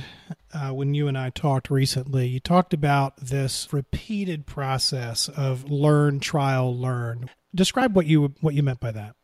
uh, 0.51 0.69
when 0.69 0.95
you 0.95 1.07
and 1.07 1.15
I 1.15 1.29
talked 1.29 1.69
recently. 1.69 2.25
You 2.25 2.39
talked 2.39 2.73
about 2.73 3.17
this 3.17 3.71
repeated 3.71 4.47
process 4.47 5.29
of 5.29 5.69
learn, 5.69 6.19
trial, 6.19 6.75
learn. 6.75 7.29
Describe 7.53 7.95
what 7.95 8.07
you 8.07 8.33
what 8.41 8.55
you 8.55 8.63
meant 8.63 8.79
by 8.79 8.89
that. 8.93 9.15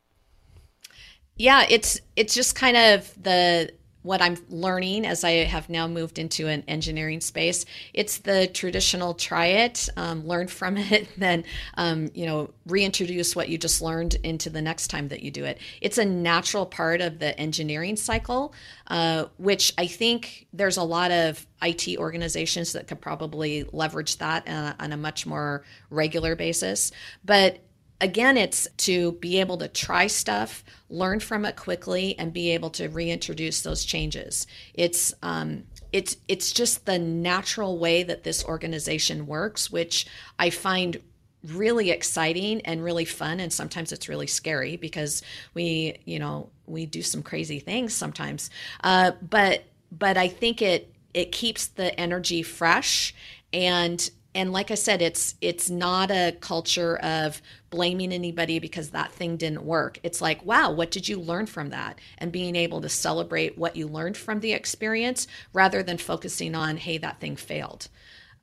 Yeah, 1.37 1.65
it's 1.69 1.99
it's 2.15 2.33
just 2.33 2.55
kind 2.55 2.77
of 2.77 3.11
the 3.21 3.71
what 4.03 4.21
I'm 4.21 4.35
learning 4.49 5.05
as 5.05 5.23
I 5.23 5.31
have 5.43 5.69
now 5.69 5.87
moved 5.87 6.17
into 6.17 6.47
an 6.47 6.63
engineering 6.67 7.21
space. 7.21 7.65
It's 7.93 8.17
the 8.17 8.47
traditional 8.47 9.13
try 9.13 9.45
it, 9.45 9.87
um, 9.95 10.25
learn 10.25 10.47
from 10.47 10.75
it, 10.77 11.07
then 11.17 11.43
um, 11.75 12.09
you 12.13 12.25
know 12.25 12.51
reintroduce 12.65 13.35
what 13.35 13.49
you 13.49 13.57
just 13.57 13.81
learned 13.81 14.15
into 14.23 14.49
the 14.49 14.61
next 14.61 14.87
time 14.87 15.07
that 15.09 15.21
you 15.21 15.31
do 15.31 15.45
it. 15.45 15.59
It's 15.81 15.97
a 15.97 16.05
natural 16.05 16.65
part 16.65 17.01
of 17.01 17.19
the 17.19 17.37
engineering 17.39 17.95
cycle, 17.95 18.53
uh, 18.87 19.25
which 19.37 19.73
I 19.77 19.87
think 19.87 20.47
there's 20.53 20.77
a 20.77 20.83
lot 20.83 21.11
of 21.11 21.45
IT 21.61 21.97
organizations 21.97 22.73
that 22.73 22.87
could 22.87 23.01
probably 23.01 23.65
leverage 23.71 24.17
that 24.17 24.47
uh, 24.47 24.73
on 24.79 24.91
a 24.91 24.97
much 24.97 25.25
more 25.25 25.63
regular 25.89 26.35
basis. 26.35 26.91
But 27.23 27.59
again, 28.01 28.35
it's 28.35 28.67
to 28.77 29.13
be 29.13 29.39
able 29.39 29.57
to 29.59 29.67
try 29.67 30.07
stuff, 30.07 30.63
learn 30.89 31.19
from 31.19 31.45
it 31.45 31.55
quickly, 31.55 32.17
and 32.19 32.33
be 32.33 32.49
able 32.49 32.71
to 32.71 32.89
reintroduce 32.89 33.61
those 33.61 33.85
changes. 33.85 34.47
It's 34.73 35.13
um, 35.21 35.63
it's 35.93 36.17
it's 36.27 36.51
just 36.51 36.85
the 36.85 36.99
natural 36.99 37.77
way 37.77 38.03
that 38.03 38.23
this 38.23 38.43
organization 38.43 39.27
works, 39.27 39.71
which 39.71 40.07
I 40.37 40.49
find 40.49 40.97
really 41.43 41.89
exciting 41.89 42.61
and 42.61 42.83
really 42.83 43.05
fun 43.05 43.39
and 43.39 43.51
sometimes 43.51 43.91
it's 43.91 44.07
really 44.07 44.27
scary 44.27 44.77
because 44.77 45.23
we 45.55 45.97
you 46.05 46.19
know 46.19 46.49
we 46.67 46.85
do 46.85 47.01
some 47.01 47.23
crazy 47.23 47.59
things 47.59 47.95
sometimes 47.95 48.51
uh, 48.83 49.11
but 49.27 49.63
but 49.91 50.17
i 50.17 50.27
think 50.27 50.61
it 50.61 50.93
it 51.15 51.31
keeps 51.31 51.65
the 51.65 51.99
energy 51.99 52.43
fresh 52.43 53.15
and 53.53 54.11
and 54.33 54.53
like 54.53 54.71
I 54.71 54.75
said, 54.75 55.01
it's 55.01 55.35
it's 55.41 55.69
not 55.69 56.09
a 56.09 56.35
culture 56.39 56.97
of 56.97 57.41
blaming 57.69 58.13
anybody 58.13 58.59
because 58.59 58.91
that 58.91 59.11
thing 59.11 59.35
didn't 59.35 59.65
work. 59.65 59.99
It's 60.03 60.21
like, 60.21 60.45
wow, 60.45 60.71
what 60.71 60.91
did 60.91 61.07
you 61.07 61.19
learn 61.19 61.47
from 61.47 61.69
that? 61.69 61.99
And 62.17 62.31
being 62.31 62.55
able 62.55 62.81
to 62.81 62.89
celebrate 62.89 63.57
what 63.57 63.75
you 63.75 63.87
learned 63.87 64.15
from 64.15 64.39
the 64.39 64.53
experience 64.53 65.27
rather 65.53 65.83
than 65.83 65.97
focusing 65.97 66.55
on, 66.55 66.77
hey, 66.77 66.97
that 66.99 67.19
thing 67.19 67.35
failed. 67.35 67.89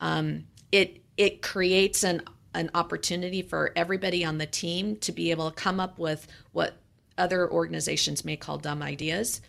Um, 0.00 0.44
it 0.72 1.02
it 1.16 1.40
creates 1.40 2.04
an 2.04 2.22
an 2.54 2.70
opportunity 2.74 3.40
for 3.40 3.72
everybody 3.74 4.24
on 4.24 4.38
the 4.38 4.46
team 4.46 4.96
to 4.96 5.12
be 5.12 5.30
able 5.30 5.50
to 5.50 5.56
come 5.56 5.80
up 5.80 5.98
with 5.98 6.26
what 6.52 6.76
other 7.16 7.50
organizations 7.50 8.24
may 8.24 8.36
call 8.36 8.58
dumb 8.58 8.82
ideas 8.82 9.40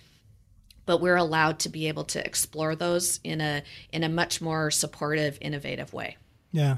but 0.86 1.02
we're 1.02 1.16
allowed 1.16 1.60
to 1.60 1.70
be 1.70 1.88
able 1.88 2.04
to 2.04 2.26
explore 2.26 2.76
those 2.76 3.20
in 3.24 3.42
a 3.42 3.62
in 3.92 4.04
a 4.04 4.10
much 4.10 4.42
more 4.42 4.72
supportive 4.72 5.38
innovative 5.40 5.94
way 5.94 6.18
yeah. 6.52 6.78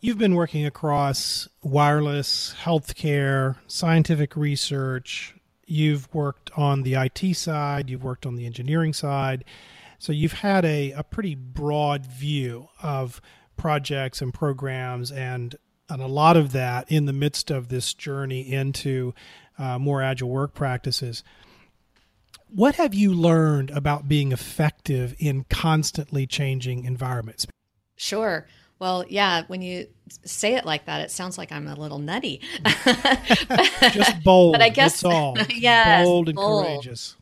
You've 0.00 0.18
been 0.18 0.34
working 0.34 0.66
across 0.66 1.48
wireless, 1.62 2.54
healthcare, 2.60 3.56
scientific 3.68 4.36
research. 4.36 5.34
You've 5.64 6.12
worked 6.12 6.50
on 6.56 6.82
the 6.82 6.94
IT 6.94 7.36
side, 7.36 7.88
you've 7.88 8.02
worked 8.02 8.26
on 8.26 8.34
the 8.34 8.44
engineering 8.44 8.92
side. 8.92 9.44
So 9.98 10.12
you've 10.12 10.32
had 10.32 10.64
a, 10.64 10.90
a 10.92 11.04
pretty 11.04 11.36
broad 11.36 12.04
view 12.04 12.68
of 12.82 13.20
projects 13.56 14.20
and 14.20 14.34
programs 14.34 15.12
and 15.12 15.54
and 15.88 16.02
a 16.02 16.06
lot 16.06 16.36
of 16.36 16.52
that 16.52 16.90
in 16.90 17.04
the 17.04 17.12
midst 17.12 17.50
of 17.50 17.68
this 17.68 17.92
journey 17.92 18.40
into 18.50 19.14
uh, 19.58 19.78
more 19.78 20.02
agile 20.02 20.30
work 20.30 20.54
practices. 20.54 21.22
What 22.48 22.76
have 22.76 22.94
you 22.94 23.12
learned 23.12 23.70
about 23.70 24.08
being 24.08 24.32
effective 24.32 25.14
in 25.18 25.44
constantly 25.44 26.26
changing 26.26 26.84
environments? 26.84 27.46
Sure. 28.02 28.48
Well, 28.80 29.04
yeah, 29.08 29.44
when 29.46 29.62
you 29.62 29.86
say 30.24 30.56
it 30.56 30.64
like 30.64 30.86
that, 30.86 31.02
it 31.02 31.12
sounds 31.12 31.38
like 31.38 31.52
I'm 31.52 31.68
a 31.68 31.76
little 31.76 32.00
nutty. 32.00 32.40
Just 33.92 34.24
bold. 34.24 34.52
But 34.58 34.60
I 34.60 34.70
guess, 34.70 35.00
that's 35.00 35.04
all. 35.04 35.38
Yeah, 35.54 36.02
bold 36.02 36.28
and 36.28 36.34
bold. 36.34 36.64
courageous. 36.64 37.14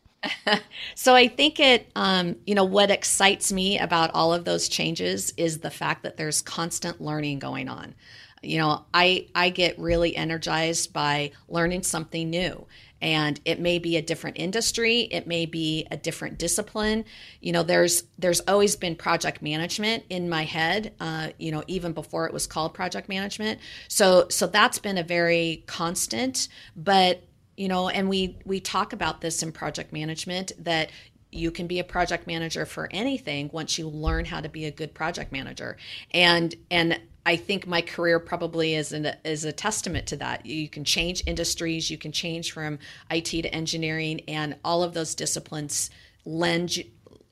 so 0.95 1.14
I 1.14 1.29
think 1.29 1.61
it, 1.61 1.90
um, 1.95 2.37
you 2.47 2.55
know, 2.55 2.64
what 2.64 2.90
excites 2.90 3.53
me 3.53 3.79
about 3.79 4.11
all 4.14 4.33
of 4.33 4.47
those 4.47 4.71
changes 4.71 5.35
is 5.37 5.59
the 5.59 5.71
fact 5.71 6.03
that 6.05 6.16
there's 6.16 6.40
constant 6.40 6.99
learning 6.99 7.40
going 7.40 7.69
on. 7.69 7.95
You 8.43 8.57
know, 8.57 8.87
I 8.95 9.27
I 9.35 9.51
get 9.51 9.79
really 9.79 10.16
energized 10.16 10.95
by 10.95 11.33
learning 11.47 11.83
something 11.83 12.31
new 12.31 12.66
and 13.00 13.40
it 13.44 13.60
may 13.60 13.78
be 13.78 13.96
a 13.96 14.02
different 14.02 14.38
industry 14.38 15.02
it 15.10 15.26
may 15.26 15.46
be 15.46 15.86
a 15.90 15.96
different 15.96 16.38
discipline. 16.38 17.04
You 17.40 17.52
know 17.52 17.62
there's 17.62 18.04
there's 18.18 18.40
always 18.40 18.76
been 18.76 18.96
project 18.96 19.42
management 19.42 20.04
in 20.10 20.28
my 20.28 20.44
head 20.44 20.94
uh, 21.00 21.28
you 21.38 21.50
know 21.50 21.64
even 21.66 21.92
before 21.92 22.26
it 22.26 22.32
was 22.32 22.46
called 22.46 22.74
project 22.74 23.08
management. 23.08 23.60
So 23.88 24.28
so 24.28 24.46
that's 24.46 24.78
been 24.78 24.98
a 24.98 25.02
very 25.02 25.64
constant 25.66 26.48
but 26.76 27.22
you 27.56 27.68
know 27.68 27.88
and 27.88 28.08
we 28.08 28.38
we 28.44 28.60
talk 28.60 28.92
about 28.92 29.20
this 29.20 29.42
in 29.42 29.52
project 29.52 29.92
management 29.92 30.52
that 30.58 30.90
you 31.32 31.50
can 31.50 31.66
be 31.66 31.78
a 31.78 31.84
project 31.84 32.26
manager 32.26 32.66
for 32.66 32.88
anything 32.90 33.50
once 33.52 33.78
you 33.78 33.88
learn 33.88 34.24
how 34.24 34.40
to 34.40 34.48
be 34.48 34.64
a 34.64 34.70
good 34.70 34.94
project 34.94 35.32
manager. 35.32 35.76
And 36.12 36.54
and 36.70 37.00
I 37.26 37.37
think 37.37 37.66
my 37.66 37.83
career 37.83 38.18
probably 38.18 38.74
is 38.74 38.92
an, 38.92 39.14
is 39.24 39.44
a 39.44 39.52
testament 39.52 40.06
to 40.09 40.16
that. 40.16 40.46
You 40.46 40.68
can 40.68 40.85
change 40.85 41.22
industries, 41.26 41.90
you 41.90 41.98
can 41.98 42.12
change 42.12 42.52
from 42.52 42.78
IT 43.11 43.26
to 43.26 43.54
engineering, 43.54 44.20
and 44.26 44.56
all 44.64 44.83
of 44.83 44.94
those 44.94 45.14
disciplines 45.14 45.90
lend 46.24 46.78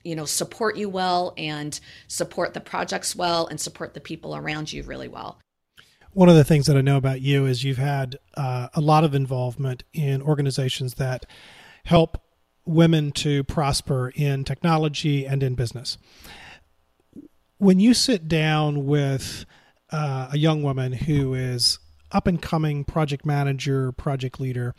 you 0.03 0.15
know 0.15 0.25
support 0.25 0.77
you 0.77 0.89
well 0.89 1.33
and 1.37 1.79
support 2.07 2.53
the 2.53 2.61
projects 2.61 3.15
well 3.15 3.47
and 3.47 3.59
support 3.59 3.93
the 3.93 3.99
people 3.99 4.35
around 4.35 4.71
you 4.71 4.83
really 4.83 5.07
well. 5.07 5.39
One 6.13 6.29
of 6.29 6.35
the 6.35 6.43
things 6.43 6.65
that 6.65 6.75
I 6.75 6.81
know 6.81 6.97
about 6.97 7.21
you 7.21 7.45
is 7.45 7.63
you've 7.63 7.77
had 7.77 8.17
uh, 8.35 8.69
a 8.73 8.81
lot 8.81 9.03
of 9.03 9.13
involvement 9.13 9.83
in 9.93 10.21
organizations 10.21 10.95
that 10.95 11.25
help 11.85 12.21
women 12.65 13.11
to 13.11 13.43
prosper 13.43 14.11
in 14.15 14.43
technology 14.43 15.25
and 15.25 15.43
in 15.43 15.55
business. 15.55 15.97
When 17.57 17.79
you 17.79 17.93
sit 17.93 18.27
down 18.27 18.85
with 18.85 19.45
uh, 19.91 20.29
a 20.31 20.37
young 20.37 20.63
woman 20.63 20.93
who 20.93 21.33
is 21.33 21.79
up 22.11 22.27
and 22.27 22.41
coming 22.41 22.83
project 22.83 23.25
manager, 23.25 23.91
project 23.91 24.39
leader, 24.39 24.75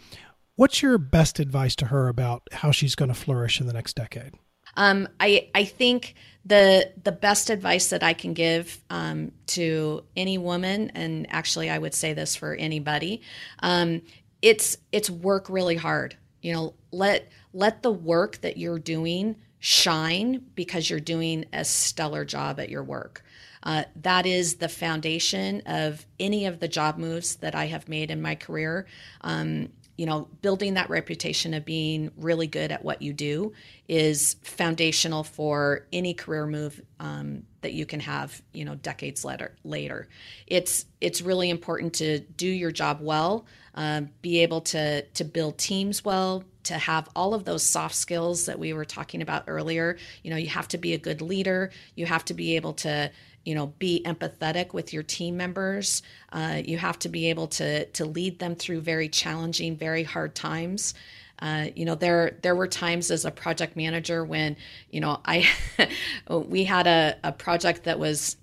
what's 0.57 0.83
your 0.83 0.99
best 0.99 1.39
advice 1.39 1.75
to 1.77 1.87
her 1.87 2.09
about 2.09 2.43
how 2.53 2.71
she's 2.71 2.95
going 2.95 3.09
to 3.09 3.15
flourish 3.15 3.61
in 3.61 3.67
the 3.67 3.73
next 3.73 3.97
decade? 3.97 4.35
Um, 4.77 5.09
I 5.19 5.49
I 5.55 5.65
think 5.65 6.15
the 6.45 6.93
the 7.03 7.13
best 7.13 7.51
advice 7.51 7.89
that 7.91 8.03
I 8.03 8.13
can 8.13 8.35
give 8.35 8.79
um, 8.89 9.33
to 9.49 10.05
any 10.17 10.39
woman, 10.39 10.91
and 10.95 11.27
actually 11.31 11.71
I 11.71 11.79
would 11.79 11.95
say 11.95 12.13
this 12.13 12.37
for 12.37 12.55
anybody, 12.55 13.23
um, 13.61 14.03
it's 14.43 14.77
it's 14.93 15.11
work 15.11 15.49
really 15.51 15.77
hard. 15.77 16.17
You 16.43 16.53
know, 16.53 16.75
let 16.93 17.31
let 17.53 17.83
the 17.83 17.91
work 17.91 18.41
that 18.43 18.57
you're 18.57 18.79
doing 18.79 19.37
shine 19.59 20.43
because 20.55 20.89
you're 20.89 21.01
doing 21.01 21.45
a 21.53 21.65
stellar 21.65 22.25
job 22.25 22.61
at 22.61 22.71
your 22.71 22.85
work. 22.85 23.23
Uh, 23.63 23.85
that 23.97 24.27
is 24.27 24.57
the 24.57 24.69
foundation 24.69 25.63
of 25.67 26.07
any 26.19 26.47
of 26.47 26.61
the 26.61 26.69
job 26.69 26.99
moves 26.99 27.37
that 27.37 27.55
I 27.55 27.67
have 27.67 27.89
made 27.89 28.11
in 28.11 28.23
my 28.23 28.35
career. 28.35 28.87
Um, 29.21 29.69
you 30.01 30.07
know, 30.07 30.29
building 30.41 30.75
that 30.75 30.89
reputation 30.89 31.53
of 31.53 31.67
being 31.67 32.11
really 32.17 32.47
good 32.47 32.73
at 32.73 32.83
what 32.83 33.03
you 33.03 33.13
do 33.13 33.53
is 33.87 34.37
foundational 34.43 35.23
for 35.23 35.87
any 35.93 36.15
career 36.15 36.47
move 36.47 36.81
um, 37.01 37.43
that 37.61 37.75
you 37.75 37.85
can 37.85 38.01
have, 38.01 38.41
you 38.55 38.65
know, 38.65 38.77
decades 38.77 39.27
later. 39.27 39.55
Later, 39.63 40.09
it's 40.47 40.87
it's 41.03 41.21
really 41.21 41.51
important 41.51 41.93
to 41.97 42.21
do 42.21 42.47
your 42.47 42.71
job 42.71 43.01
well, 43.03 43.45
um, 43.75 44.09
be 44.23 44.39
able 44.39 44.63
to 44.63 45.03
to 45.03 45.23
build 45.23 45.59
teams 45.59 46.03
well, 46.03 46.45
to 46.63 46.75
have 46.75 47.07
all 47.15 47.35
of 47.35 47.45
those 47.45 47.63
soft 47.63 47.95
skills 47.95 48.47
that 48.47 48.59
we 48.59 48.73
were 48.73 48.87
talking 48.87 49.21
about 49.21 49.45
earlier. 49.49 49.99
You 50.23 50.31
know, 50.31 50.37
you 50.37 50.49
have 50.49 50.69
to 50.69 50.79
be 50.79 50.95
a 50.95 50.99
good 50.99 51.21
leader. 51.21 51.73
You 51.95 52.07
have 52.07 52.25
to 52.27 52.33
be 52.33 52.57
able 52.57 52.73
to 52.75 53.11
you 53.45 53.55
know 53.55 53.69
be 53.79 54.03
empathetic 54.05 54.73
with 54.73 54.93
your 54.93 55.03
team 55.03 55.37
members. 55.37 56.03
Uh, 56.33 56.61
you 56.65 56.79
have 56.79 56.99
to 57.01 57.09
be 57.09 57.31
able 57.31 57.49
to 57.49 57.85
to 57.87 58.05
lead 58.05 58.39
them 58.39 58.55
through 58.55 58.81
very 58.81 59.09
challenging 59.09 59.77
very 59.77 60.03
hard 60.03 60.35
times. 60.35 60.95
Uh, 61.41 61.69
you 61.75 61.85
know 61.85 61.95
there 61.95 62.37
there 62.43 62.55
were 62.55 62.67
times 62.67 63.11
as 63.11 63.25
a 63.25 63.31
project 63.31 63.75
manager 63.75 64.23
when 64.23 64.57
you 64.91 65.01
know 65.01 65.19
i 65.25 65.49
we 66.29 66.65
had 66.65 66.87
a, 66.87 67.17
a 67.25 67.33
project 67.33 67.85
that 67.85 67.99
was 67.99 68.37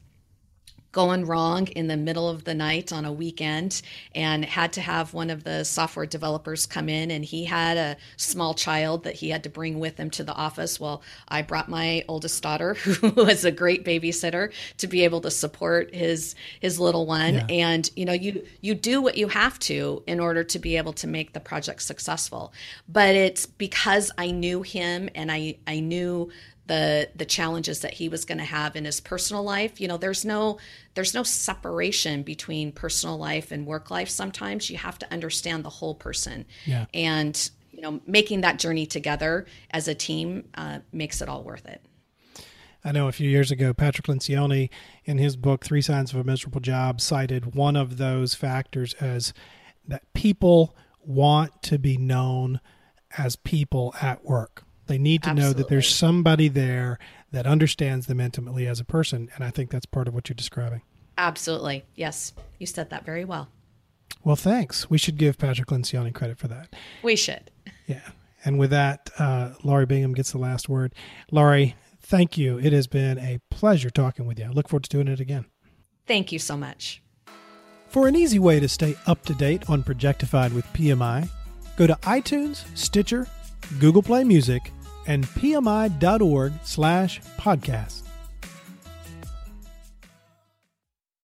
going 0.92 1.26
wrong 1.26 1.68
in 1.68 1.88
the 1.88 1.98
middle 1.98 2.30
of 2.30 2.44
the 2.44 2.54
night 2.54 2.92
on 2.92 3.06
a 3.06 3.12
weekend 3.12 3.82
and 4.16 4.44
had 4.46 4.74
to 4.74 4.82
have 4.82 5.14
one 5.14 5.30
of 5.30 5.44
the 5.44 5.64
software 5.64 6.06
developers 6.06 6.66
come 6.66 6.90
in. 6.90 7.12
And 7.12 7.24
he 7.24 7.46
had 7.46 7.78
a 7.78 7.98
small 8.16 8.54
child 8.54 9.04
that 9.04 9.16
he 9.16 9.30
had 9.30 9.44
to 9.44 9.50
bring 9.50 9.80
with 9.80 9.98
him 9.98 10.10
to 10.12 10.24
the 10.24 10.34
office. 10.34 10.80
Well 10.80 11.02
i 11.28 11.42
brought 11.42 11.70
my 11.70 12.04
oldest 12.08 12.42
daughter 12.42 12.74
who 12.76 13.10
was 13.10 13.46
a 13.46 13.52
great 13.52 13.86
babysitter 13.86 14.52
to 14.78 14.88
be 14.88 15.04
able 15.04 15.22
to 15.22 15.32
support 15.32 15.94
his 15.94 16.36
his 16.60 16.80
little 16.80 17.06
one. 17.06 17.36
Yeah. 17.36 17.46
and 17.50 17.90
you 17.96 18.06
know 18.06 18.14
you 18.14 18.46
you 18.62 18.74
do 18.74 19.02
what 19.02 19.18
you 19.18 19.28
have 19.28 19.60
to 19.60 20.04
in 20.08 20.20
order 20.20 20.44
to 20.44 20.60
be 20.60 20.78
able 20.78 20.94
to 20.94 21.08
make 21.08 21.34
the 21.34 21.40
project 21.40 21.82
successful. 21.82 22.54
But 22.88 23.16
it's 23.16 23.46
because 23.46 24.12
i 24.18 24.32
knew 24.32 24.62
him 24.62 25.10
and 25.16 25.32
i 25.32 25.58
i 25.68 25.80
knew 25.80 26.32
the 26.68 27.10
the 27.16 27.26
challenges 27.26 27.80
that 27.80 27.94
he 27.94 28.10
was 28.10 28.26
going 28.26 28.38
to 28.38 28.44
have 28.44 28.76
in 28.76 28.86
his 28.86 29.00
personal 29.00 29.44
life 29.44 29.80
you 29.82 29.88
know 29.88 29.98
there's 29.98 30.24
no 30.24 30.58
there's 30.94 31.14
no 31.14 31.24
separation 31.24 32.24
between 32.24 32.72
personal 32.72 33.18
life 33.18 33.52
and 33.52 33.66
work 33.66 33.90
life 33.90 34.10
sometimes 34.10 34.70
you 34.70 34.78
have 34.78 35.00
to 35.00 35.12
understand 35.12 35.64
the 35.64 35.70
whole 35.70 35.96
person 35.96 36.46
yeah. 36.66 36.86
and 36.94 37.50
you 37.72 37.82
know 37.82 38.00
making 38.06 38.42
that 38.42 38.60
journey 38.60 38.86
together 38.86 39.46
as 39.72 39.88
a 39.88 39.96
team 39.96 40.48
uh, 40.56 40.80
makes 40.92 41.22
it 41.22 41.30
all 41.30 41.44
worth 41.44 41.66
it 41.66 41.82
I 42.84 42.94
know 42.94 43.10
a 43.10 43.12
few 43.12 43.30
years 43.30 43.52
ago, 43.52 43.74
Patrick 43.74 44.08
Lencioni, 44.08 44.70
in 45.04 45.18
his 45.18 45.36
book 45.36 45.66
Three 45.66 45.82
Signs 45.82 46.14
of 46.14 46.20
a 46.20 46.24
Miserable 46.24 46.62
Job, 46.62 47.02
cited 47.02 47.54
one 47.54 47.76
of 47.76 47.98
those 47.98 48.34
factors 48.34 48.94
as 49.02 49.34
that 49.86 50.04
people 50.14 50.74
want 51.02 51.62
to 51.64 51.80
be 51.80 51.98
known 51.98 52.62
as 53.18 53.36
people 53.36 53.94
at 54.02 54.24
work. 54.24 54.64
They 54.88 54.98
need 54.98 55.24
to 55.24 55.30
Absolutely. 55.30 55.54
know 55.54 55.58
that 55.58 55.68
there's 55.70 55.94
somebody 55.94 56.48
there 56.48 56.98
that 57.32 57.46
understands 57.46 58.08
them 58.08 58.20
intimately 58.20 58.68
as 58.68 58.80
a 58.80 58.86
person. 58.86 59.30
And 59.36 59.44
I 59.44 59.50
think 59.50 59.70
that's 59.70 59.86
part 59.86 60.08
of 60.08 60.14
what 60.14 60.30
you're 60.30 60.36
describing. 60.36 60.82
Absolutely. 61.18 61.84
Yes. 61.96 62.34
You 62.60 62.66
said 62.66 62.90
that 62.90 63.06
very 63.06 63.26
well. 63.26 63.50
Well, 64.24 64.36
thanks. 64.36 64.90
We 64.90 64.98
should 64.98 65.18
give 65.18 65.38
Patrick 65.38 65.68
Lencioni 65.70 66.14
credit 66.14 66.38
for 66.38 66.48
that. 66.48 66.74
We 67.04 67.16
should. 67.16 67.52
Yeah. 67.86 68.02
And 68.46 68.58
with 68.60 68.70
that, 68.70 69.10
uh, 69.18 69.54
Laurie 69.64 69.86
Bingham 69.86 70.14
gets 70.14 70.32
the 70.32 70.38
last 70.38 70.70
word. 70.70 70.94
Laurie, 71.32 71.76
thank 72.02 72.38
you. 72.38 72.58
It 72.60 72.72
has 72.72 72.88
been 72.88 73.18
a 73.20 73.40
pleasure 73.50 73.90
talking 73.90 74.26
with 74.26 74.40
you. 74.40 74.46
I 74.46 74.50
look 74.50 74.70
forward 74.70 74.84
to 74.84 74.90
doing 74.90 75.08
it 75.08 75.20
again. 75.20 75.46
Thank 76.06 76.32
you 76.32 76.40
so 76.40 76.56
much. 76.56 77.02
For 77.90 78.08
an 78.08 78.16
easy 78.16 78.40
way 78.40 78.60
to 78.60 78.68
stay 78.68 78.96
up 79.06 79.24
to 79.26 79.34
date 79.34 79.70
on 79.70 79.84
Projectified 79.84 80.54
with 80.54 80.66
PMI, 80.68 81.30
go 81.78 81.88
to 81.88 81.96
iTunes, 82.04 82.66
Stitcher, 82.78 83.28
Google 83.80 84.04
Play 84.04 84.24
Music, 84.24 84.72
and 85.08 85.26
pmi.org 85.26 86.54
slash 86.64 87.22
podcast. 87.38 88.07